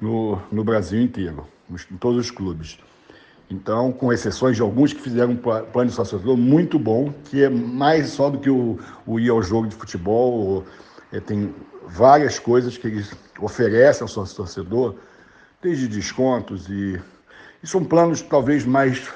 no, 0.00 0.38
no 0.50 0.64
Brasil 0.64 1.00
inteiro, 1.00 1.46
em 1.90 1.96
todos 1.96 2.18
os 2.18 2.30
clubes. 2.30 2.78
Então, 3.50 3.92
com 3.92 4.12
exceções 4.12 4.56
de 4.56 4.62
alguns 4.62 4.92
que 4.92 5.00
fizeram 5.00 5.32
um 5.32 5.36
plano 5.36 5.88
de 5.88 5.94
sócio 5.94 6.12
torcedor 6.12 6.36
muito 6.36 6.78
bom, 6.78 7.12
que 7.24 7.42
é 7.42 7.48
mais 7.48 8.08
só 8.08 8.30
do 8.30 8.38
que 8.38 8.48
o, 8.48 8.78
o 9.06 9.20
ir 9.20 9.28
ao 9.30 9.42
jogo 9.42 9.68
de 9.68 9.74
futebol, 9.74 10.64
é, 11.12 11.20
tem 11.20 11.54
várias 11.86 12.38
coisas 12.38 12.78
que 12.78 12.86
eles 12.86 13.14
oferecem 13.38 14.02
ao 14.02 14.08
sócio 14.08 14.34
torcedor, 14.34 14.96
desde 15.62 15.88
descontos 15.88 16.68
e, 16.68 17.00
e 17.62 17.66
são 17.66 17.84
planos 17.84 18.22
talvez 18.22 18.64
mais 18.64 19.08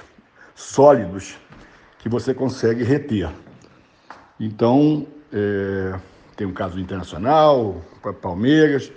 sólidos 0.55 1.37
que 1.99 2.09
você 2.09 2.35
consegue 2.35 2.85
reter. 2.85 3.31
Então, 4.41 5.07
é, 5.33 5.99
tem 6.37 6.47
um 6.47 6.53
caso 6.53 6.79
internacional, 6.79 7.83
Palmeiras, 8.23 8.93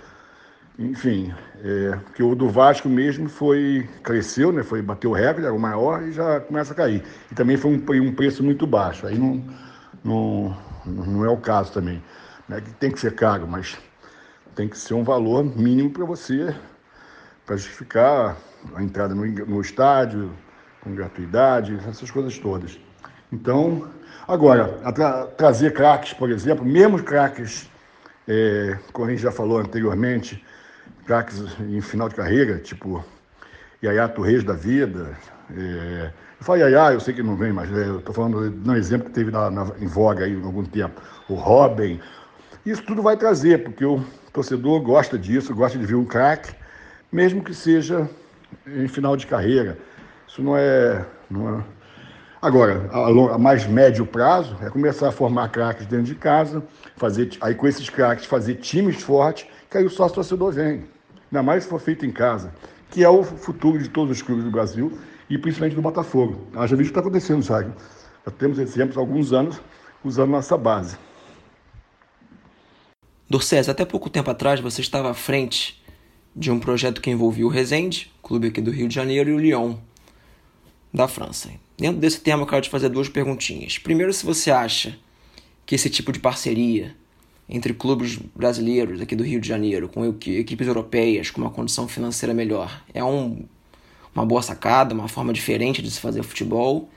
enfim, 0.78 1.34
é, 1.62 1.98
que 2.14 2.22
o 2.22 2.34
do 2.34 2.48
Vasco 2.48 2.88
mesmo 2.88 3.28
foi 3.28 3.88
cresceu, 4.02 4.52
né, 4.52 4.62
foi 4.62 4.80
bateu 4.80 5.10
o 5.10 5.12
recorde, 5.12 5.46
era 5.46 5.54
o 5.54 5.58
maior 5.58 6.02
e 6.02 6.12
já 6.12 6.40
começa 6.40 6.72
a 6.72 6.76
cair. 6.76 7.02
E 7.30 7.34
também 7.34 7.56
foi 7.56 7.72
um, 7.72 8.06
um 8.06 8.12
preço 8.12 8.42
muito 8.42 8.66
baixo. 8.66 9.06
Aí 9.06 9.18
não, 9.18 9.44
não, 10.02 10.56
não 10.86 11.24
é 11.24 11.28
o 11.28 11.36
caso 11.36 11.72
também. 11.72 12.02
Né, 12.48 12.60
que 12.60 12.70
tem 12.74 12.90
que 12.90 13.00
ser 13.00 13.14
caro, 13.14 13.46
mas 13.46 13.76
tem 14.54 14.68
que 14.68 14.78
ser 14.78 14.94
um 14.94 15.04
valor 15.04 15.44
mínimo 15.44 15.90
para 15.90 16.04
você, 16.04 16.54
para 17.44 17.56
justificar 17.56 18.36
a 18.74 18.82
entrada 18.82 19.14
no, 19.14 19.26
no 19.26 19.60
estádio, 19.60 20.32
com 20.80 20.94
gratuidade, 20.94 21.78
essas 21.88 22.10
coisas 22.10 22.38
todas. 22.38 22.78
Então, 23.32 23.88
agora, 24.28 24.68
tra 24.94 25.26
trazer 25.26 25.72
craques, 25.72 26.12
por 26.12 26.30
exemplo, 26.30 26.64
mesmo 26.64 27.02
craques, 27.02 27.70
é, 28.28 28.78
como 28.92 29.08
a 29.08 29.10
gente 29.10 29.22
já 29.22 29.32
falou 29.32 29.58
anteriormente, 29.58 30.44
craques 31.06 31.42
em 31.60 31.80
final 31.80 32.08
de 32.08 32.14
carreira, 32.14 32.58
tipo 32.58 33.04
Yaya 33.82 34.08
Torres 34.08 34.44
da 34.44 34.52
vida. 34.52 35.16
É, 35.50 36.10
eu 36.38 36.44
falo 36.44 36.58
Yaya, 36.58 36.92
eu 36.92 37.00
sei 37.00 37.14
que 37.14 37.22
não 37.22 37.36
vem, 37.36 37.52
mas 37.52 37.72
é, 37.72 37.88
eu 37.88 37.98
estou 37.98 38.14
falando 38.14 38.50
de 38.50 38.70
um 38.70 38.76
exemplo 38.76 39.06
que 39.08 39.14
teve 39.14 39.30
na, 39.30 39.50
na, 39.50 39.72
em 39.80 39.86
voga 39.86 40.24
aí 40.24 40.38
há 40.40 40.44
algum 40.44 40.64
tempo. 40.64 41.00
O 41.28 41.34
Robin. 41.34 42.00
Isso 42.64 42.82
tudo 42.84 43.02
vai 43.02 43.16
trazer, 43.16 43.64
porque 43.64 43.84
o 43.84 44.04
torcedor 44.32 44.80
gosta 44.82 45.18
disso, 45.18 45.54
gosta 45.54 45.78
de 45.78 45.84
ver 45.84 45.96
um 45.96 46.04
craque, 46.04 46.54
mesmo 47.10 47.42
que 47.42 47.52
seja 47.52 48.08
em 48.66 48.86
final 48.86 49.16
de 49.16 49.26
carreira. 49.26 49.76
Isso 50.28 50.42
não 50.42 50.56
é. 50.56 51.04
Não 51.30 51.58
é... 51.58 51.64
Agora, 52.42 52.90
a, 52.92 53.38
mais 53.38 53.68
médio 53.68 54.04
prazo 54.04 54.56
é 54.60 54.68
começar 54.68 55.10
a 55.10 55.12
formar 55.12 55.48
craques 55.50 55.86
dentro 55.86 56.06
de 56.06 56.16
casa, 56.16 56.60
fazer, 56.96 57.30
aí 57.40 57.54
com 57.54 57.68
esses 57.68 57.88
craques 57.88 58.24
fazer 58.24 58.56
times 58.56 59.00
fortes, 59.00 59.46
que 59.70 59.78
aí 59.78 59.86
o 59.86 59.88
sócio 59.88 60.16
torcedor 60.16 60.52
vem. 60.52 60.84
Ainda 61.30 61.40
mais 61.40 61.62
se 61.62 61.70
for 61.70 61.78
feito 61.78 62.04
em 62.04 62.10
casa, 62.10 62.52
que 62.90 63.04
é 63.04 63.08
o 63.08 63.22
futuro 63.22 63.78
de 63.78 63.88
todos 63.88 64.16
os 64.16 64.22
clubes 64.22 64.44
do 64.44 64.50
Brasil 64.50 64.98
e 65.30 65.38
principalmente 65.38 65.76
do 65.76 65.82
Botafogo. 65.82 66.48
Ah, 66.52 66.66
já 66.66 66.74
vi 66.74 66.82
o 66.82 66.84
que 66.84 66.90
está 66.90 66.98
acontecendo, 66.98 67.42
já. 67.42 67.62
Já 67.62 68.32
temos 68.36 68.58
exemplos 68.58 68.96
há 68.96 69.00
alguns 69.00 69.32
anos 69.32 69.60
usando 70.04 70.30
nossa 70.30 70.58
base. 70.58 70.96
Dorcés, 73.30 73.68
até 73.68 73.84
pouco 73.84 74.10
tempo 74.10 74.32
atrás 74.32 74.58
você 74.58 74.80
estava 74.80 75.08
à 75.08 75.14
frente 75.14 75.80
de 76.34 76.50
um 76.50 76.58
projeto 76.58 77.00
que 77.00 77.08
envolvia 77.08 77.46
o 77.46 77.48
Resende, 77.48 78.12
clube 78.20 78.48
aqui 78.48 78.60
do 78.60 78.72
Rio 78.72 78.88
de 78.88 78.94
Janeiro, 78.96 79.30
e 79.30 79.32
o 79.32 79.38
Lyon, 79.38 79.76
da 80.92 81.06
França. 81.06 81.48
Dentro 81.76 82.00
desse 82.00 82.20
tema, 82.20 82.42
eu 82.42 82.46
quero 82.46 82.62
te 82.62 82.70
fazer 82.70 82.88
duas 82.88 83.08
perguntinhas. 83.08 83.78
Primeiro, 83.78 84.12
se 84.12 84.24
você 84.24 84.50
acha 84.50 84.98
que 85.64 85.74
esse 85.74 85.88
tipo 85.88 86.12
de 86.12 86.18
parceria 86.18 86.94
entre 87.48 87.74
clubes 87.74 88.16
brasileiros 88.34 89.00
aqui 89.00 89.16
do 89.16 89.24
Rio 89.24 89.40
de 89.40 89.48
Janeiro 89.48 89.88
com 89.88 90.04
equipes 90.06 90.66
europeias 90.66 91.30
com 91.30 91.40
uma 91.40 91.50
condição 91.50 91.86
financeira 91.86 92.32
melhor 92.32 92.82
é 92.94 93.02
um, 93.02 93.44
uma 94.14 94.24
boa 94.24 94.42
sacada, 94.42 94.94
uma 94.94 95.08
forma 95.08 95.32
diferente 95.32 95.82
de 95.82 95.90
se 95.90 96.00
fazer 96.00 96.22
futebol. 96.22 96.88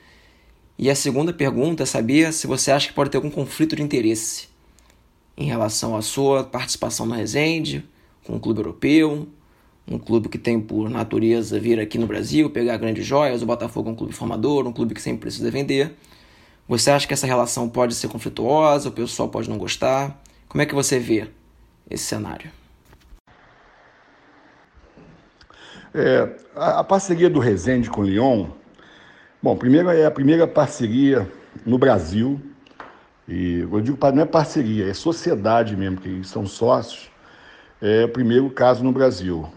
E 0.78 0.90
a 0.90 0.96
segunda 0.96 1.34
pergunta 1.34 1.84
é 1.84 1.86
saber 1.86 2.34
se 2.34 2.48
você 2.48 2.72
acha 2.72 2.88
que 2.88 2.94
pode 2.94 3.10
ter 3.10 3.18
algum 3.18 3.30
conflito 3.30 3.76
de 3.76 3.82
interesse 3.82 4.50
em 5.38 5.46
relação 5.46 5.96
à 5.96 6.02
sua 6.02 6.44
participação 6.44 7.06
na 7.06 7.16
Resende, 7.16 7.84
com 8.24 8.36
o 8.36 8.40
clube 8.40 8.60
europeu, 8.60 9.28
um 9.88 10.00
clube 10.00 10.30
que 10.30 10.38
tem 10.38 10.60
por 10.60 10.90
natureza 10.90 11.60
vir 11.60 11.80
aqui 11.80 11.98
no 11.98 12.08
Brasil, 12.08 12.50
pegar 12.50 12.78
grandes 12.78 13.06
joias, 13.06 13.42
o 13.42 13.46
Botafogo 13.46 13.90
é 13.90 13.92
um 13.92 13.96
clube 13.96 14.14
formador, 14.14 14.68
um 14.68 14.74
clube 14.74 14.96
que 14.96 15.02
sempre 15.02 15.22
precisa 15.22 15.52
vender. 15.52 15.96
Você 16.68 16.90
acha 16.90 17.08
que 17.08 17.14
essa 17.14 17.28
relação 17.28 17.70
pode 17.70 17.94
ser 17.94 18.08
conflituosa, 18.08 18.90
o 18.90 18.92
pessoal 18.92 19.30
pode 19.30 19.48
não 19.48 19.58
gostar? 19.58 20.20
Como 20.48 20.62
é 20.62 20.66
que 20.66 20.74
você 20.74 20.98
vê 20.98 21.28
esse 21.90 22.06
cenário? 22.06 22.50
É, 25.94 26.36
a, 26.56 26.80
a, 26.80 26.84
parceria 26.84 27.30
do 27.30 27.40
Resende 27.40 27.90
com 27.90 28.02
o 28.02 28.04
Lyon, 28.04 28.48
bom, 29.42 29.56
primeiro 29.56 29.90
é 29.90 30.06
a 30.06 30.12
primeira 30.12 30.48
parceria 30.48 31.32
no 31.66 31.78
Brasil, 31.78 32.42
e 33.28 33.60
eu 33.60 33.80
digo 33.80 33.98
não 34.12 34.24
é 34.24 34.26
parceria, 34.26 34.90
é 34.90 34.94
sociedade 34.94 35.76
mesmo, 35.78 35.98
que 35.98 36.24
são 36.24 36.46
sócios, 36.46 37.10
é 37.82 38.04
o 38.04 38.10
primeiro 38.10 38.50
caso 38.50 38.84
no 38.84 38.92
Brasil. 38.92 39.48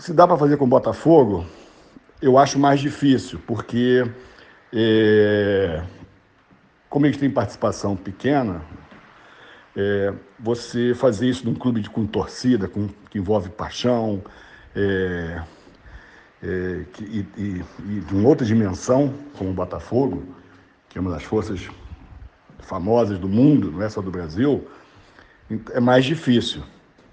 Se 0.00 0.12
dá 0.12 0.26
para 0.26 0.36
fazer 0.36 0.56
com 0.56 0.68
Botafogo, 0.68 1.46
eu 2.20 2.36
acho 2.36 2.58
mais 2.58 2.80
difícil, 2.80 3.40
porque 3.46 4.04
é, 4.72 5.82
como 6.90 7.06
eles 7.06 7.16
têm 7.16 7.30
participação 7.30 7.94
pequena, 7.94 8.62
é, 9.76 10.12
você 10.40 10.92
fazer 10.94 11.28
isso 11.28 11.44
num 11.44 11.54
clube 11.54 11.80
de, 11.80 11.88
com 11.88 12.04
torcida, 12.04 12.66
com, 12.66 12.88
que 13.08 13.18
envolve 13.18 13.48
paixão, 13.48 14.22
é, 14.74 15.42
é, 16.42 16.84
que, 16.92 17.04
e, 17.04 17.26
e, 17.38 17.64
e, 17.88 18.00
de 18.00 18.14
uma 18.14 18.28
outra 18.28 18.44
dimensão, 18.44 19.14
como 19.38 19.50
o 19.50 19.54
Botafogo, 19.54 20.24
que 20.88 20.98
é 20.98 21.00
uma 21.00 21.12
das 21.12 21.22
forças 21.22 21.68
famosas 22.58 23.18
do 23.18 23.28
mundo, 23.28 23.70
não 23.70 23.82
é 23.82 23.88
só 23.88 24.02
do 24.02 24.10
Brasil, 24.10 24.66
é 25.72 25.80
mais 25.80 26.04
difícil. 26.04 26.62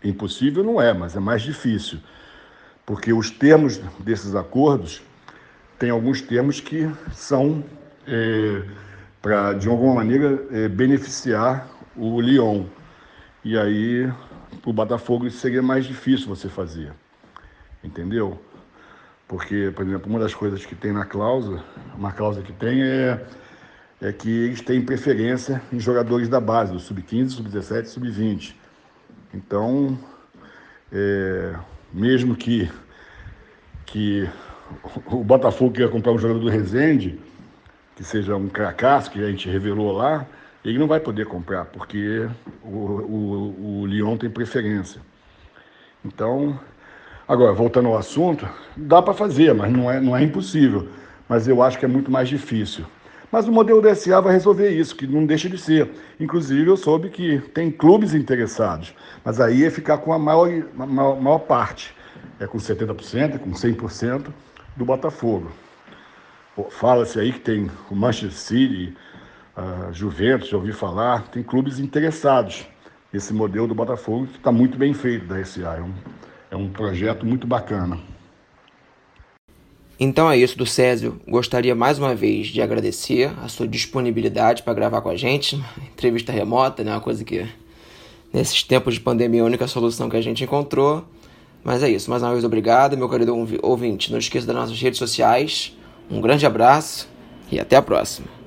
Impossível 0.04 0.64
não 0.64 0.82
é, 0.82 0.92
mas 0.92 1.16
é 1.16 1.20
mais 1.20 1.44
difícil. 1.44 2.00
Porque 2.86 3.14
os 3.14 3.30
termos 3.30 3.78
desses 4.00 4.36
acordos 4.36 5.02
tem 5.80 5.90
alguns 5.90 6.22
termos 6.22 6.60
que 6.60 6.90
são 7.12 7.64
é, 8.08 8.64
para, 9.22 9.54
de 9.54 9.70
alguma 9.70 9.96
maneira, 9.96 10.46
é, 10.52 10.68
beneficiar 10.68 11.68
o 11.96 12.20
Lyon. 12.20 12.66
E 13.44 13.58
aí, 13.58 14.12
para 14.62 14.70
o 14.70 14.74
Botafogo, 14.74 15.26
isso 15.26 15.38
seria 15.38 15.62
mais 15.62 15.86
difícil 15.86 16.28
você 16.28 16.50
fazer. 16.50 16.92
Entendeu? 17.82 18.40
Porque, 19.28 19.72
por 19.74 19.86
exemplo, 19.86 20.10
uma 20.10 20.20
das 20.20 20.34
coisas 20.34 20.66
que 20.66 20.76
tem 20.76 20.92
na 20.92 21.06
cláusula, 21.06 21.64
uma 21.98 22.12
cláusula 22.12 22.46
que 22.46 22.52
tem 22.52 22.84
é, 22.84 23.26
é 24.02 24.12
que 24.12 24.30
eles 24.30 24.62
têm 24.62 24.82
preferência 24.82 25.62
em 25.72 25.80
jogadores 25.80 26.28
da 26.28 26.42
base, 26.42 26.74
do 26.74 26.80
sub-15, 26.80 27.30
sub-17 27.30 27.86
sub-20. 27.86 28.56
Então, 29.34 29.98
é, 30.92 31.56
mesmo 31.94 32.36
que, 32.36 32.70
que 33.86 34.28
o 35.06 35.24
Botafogo 35.24 35.72
queira 35.72 35.92
comprar 35.92 36.12
um 36.12 36.18
jogador 36.18 36.40
do 36.40 36.50
Resende, 36.50 37.20
que 37.96 38.04
seja 38.04 38.36
um 38.36 38.50
cracaço, 38.50 39.12
que 39.12 39.24
a 39.24 39.30
gente 39.30 39.48
revelou 39.48 39.92
lá, 39.92 40.26
ele 40.66 40.80
não 40.80 40.88
vai 40.88 41.00
poder 41.00 41.26
comprar, 41.28 41.66
porque 41.66 42.28
o, 42.64 42.68
o, 42.68 43.82
o 43.82 43.86
Lyon 43.86 44.18
tem 44.18 44.30
preferência. 44.30 45.02
Então, 46.04 46.60
agora, 47.28 47.54
voltando 47.54 47.90
ao 47.90 47.98
assunto, 47.98 48.48
dá 48.76 49.02
para 49.02 49.14
fazer, 49.14 49.54
mas 49.54 49.72
não 49.72 49.92
é, 49.92 50.00
não 50.00 50.16
é 50.16 50.24
impossível. 50.24 50.90
Mas 51.30 51.48
eu 51.48 51.62
acho 51.62 51.78
que 51.78 51.86
é 51.86 51.88
muito 51.88 52.10
mais 52.10 52.28
difícil. 52.28 52.86
Mas 53.34 53.48
o 53.48 53.52
modelo 53.52 53.82
DSA 53.82 54.22
vai 54.22 54.32
resolver 54.34 54.70
isso, 54.70 54.96
que 54.96 55.08
não 55.08 55.26
deixa 55.26 55.50
de 55.50 55.58
ser. 55.58 55.90
Inclusive, 56.20 56.70
eu 56.70 56.78
soube 56.78 57.10
que 57.10 57.40
tem 57.52 57.72
clubes 57.72 58.14
interessados, 58.14 58.94
mas 59.26 59.42
aí 59.42 59.66
é 59.66 59.72
ficar 59.72 59.98
com 59.98 60.14
a 60.14 60.20
maior, 60.20 60.48
maior, 60.76 61.20
maior 61.20 61.40
parte. 61.40 61.96
É 62.40 62.46
com 62.46 62.60
70%, 62.60 63.34
é 63.34 63.38
com 63.40 63.50
100% 63.50 64.28
do 64.78 64.86
Botafogo. 64.86 65.52
Fala-se 66.70 67.20
aí 67.20 67.34
que 67.34 67.40
tem 67.40 67.72
o 67.90 67.96
Manchester 67.96 68.34
City, 68.34 68.96
Juventus, 69.92 70.50
já 70.50 70.58
ouvi 70.58 70.72
falar, 70.72 71.24
tem 71.30 71.42
clubes 71.42 71.80
interessados 71.80 72.68
nesse 73.12 73.34
modelo 73.34 73.68
do 73.68 73.74
Botafogo, 73.74 74.26
está 74.26 74.52
muito 74.52 74.78
bem 74.78 74.94
feito 74.94 75.26
da 75.26 75.44
SA. 75.44 75.78
É 75.80 75.82
um, 75.82 75.94
é 76.52 76.56
um 76.56 76.70
projeto 76.70 77.26
muito 77.26 77.48
bacana. 77.48 77.98
Então 80.04 80.30
é 80.30 80.38
isso 80.38 80.58
do 80.58 80.66
Césio. 80.66 81.18
Gostaria 81.26 81.74
mais 81.74 81.98
uma 81.98 82.14
vez 82.14 82.48
de 82.48 82.62
agradecer 82.62 83.32
a 83.42 83.48
sua 83.48 83.66
disponibilidade 83.66 84.62
para 84.62 84.74
gravar 84.74 85.00
com 85.00 85.08
a 85.08 85.16
gente. 85.16 85.56
Entrevista 85.94 86.30
remota, 86.30 86.84
né? 86.84 86.92
Uma 86.92 87.00
coisa 87.00 87.24
que 87.24 87.48
nesses 88.34 88.64
tempos 88.64 88.96
de 88.96 89.00
pandemia 89.00 89.40
é 89.40 89.44
a 89.44 89.46
única 89.46 89.66
solução 89.66 90.10
que 90.10 90.18
a 90.18 90.22
gente 90.22 90.44
encontrou. 90.44 91.06
Mas 91.64 91.84
é 91.84 91.90
isso. 91.90 92.10
Mais 92.10 92.22
uma 92.22 92.34
vez 92.34 92.44
obrigado, 92.44 92.98
meu 92.98 93.08
querido 93.08 93.34
ouvinte. 93.62 94.12
Não 94.12 94.20
esqueça 94.20 94.46
das 94.46 94.54
nossas 94.54 94.82
redes 94.82 95.00
sociais. 95.00 95.74
Um 96.12 96.20
grande 96.20 96.46
abraço 96.46 97.08
e 97.50 97.58
até 97.58 97.78
a 97.78 97.82
próxima. 97.82 98.43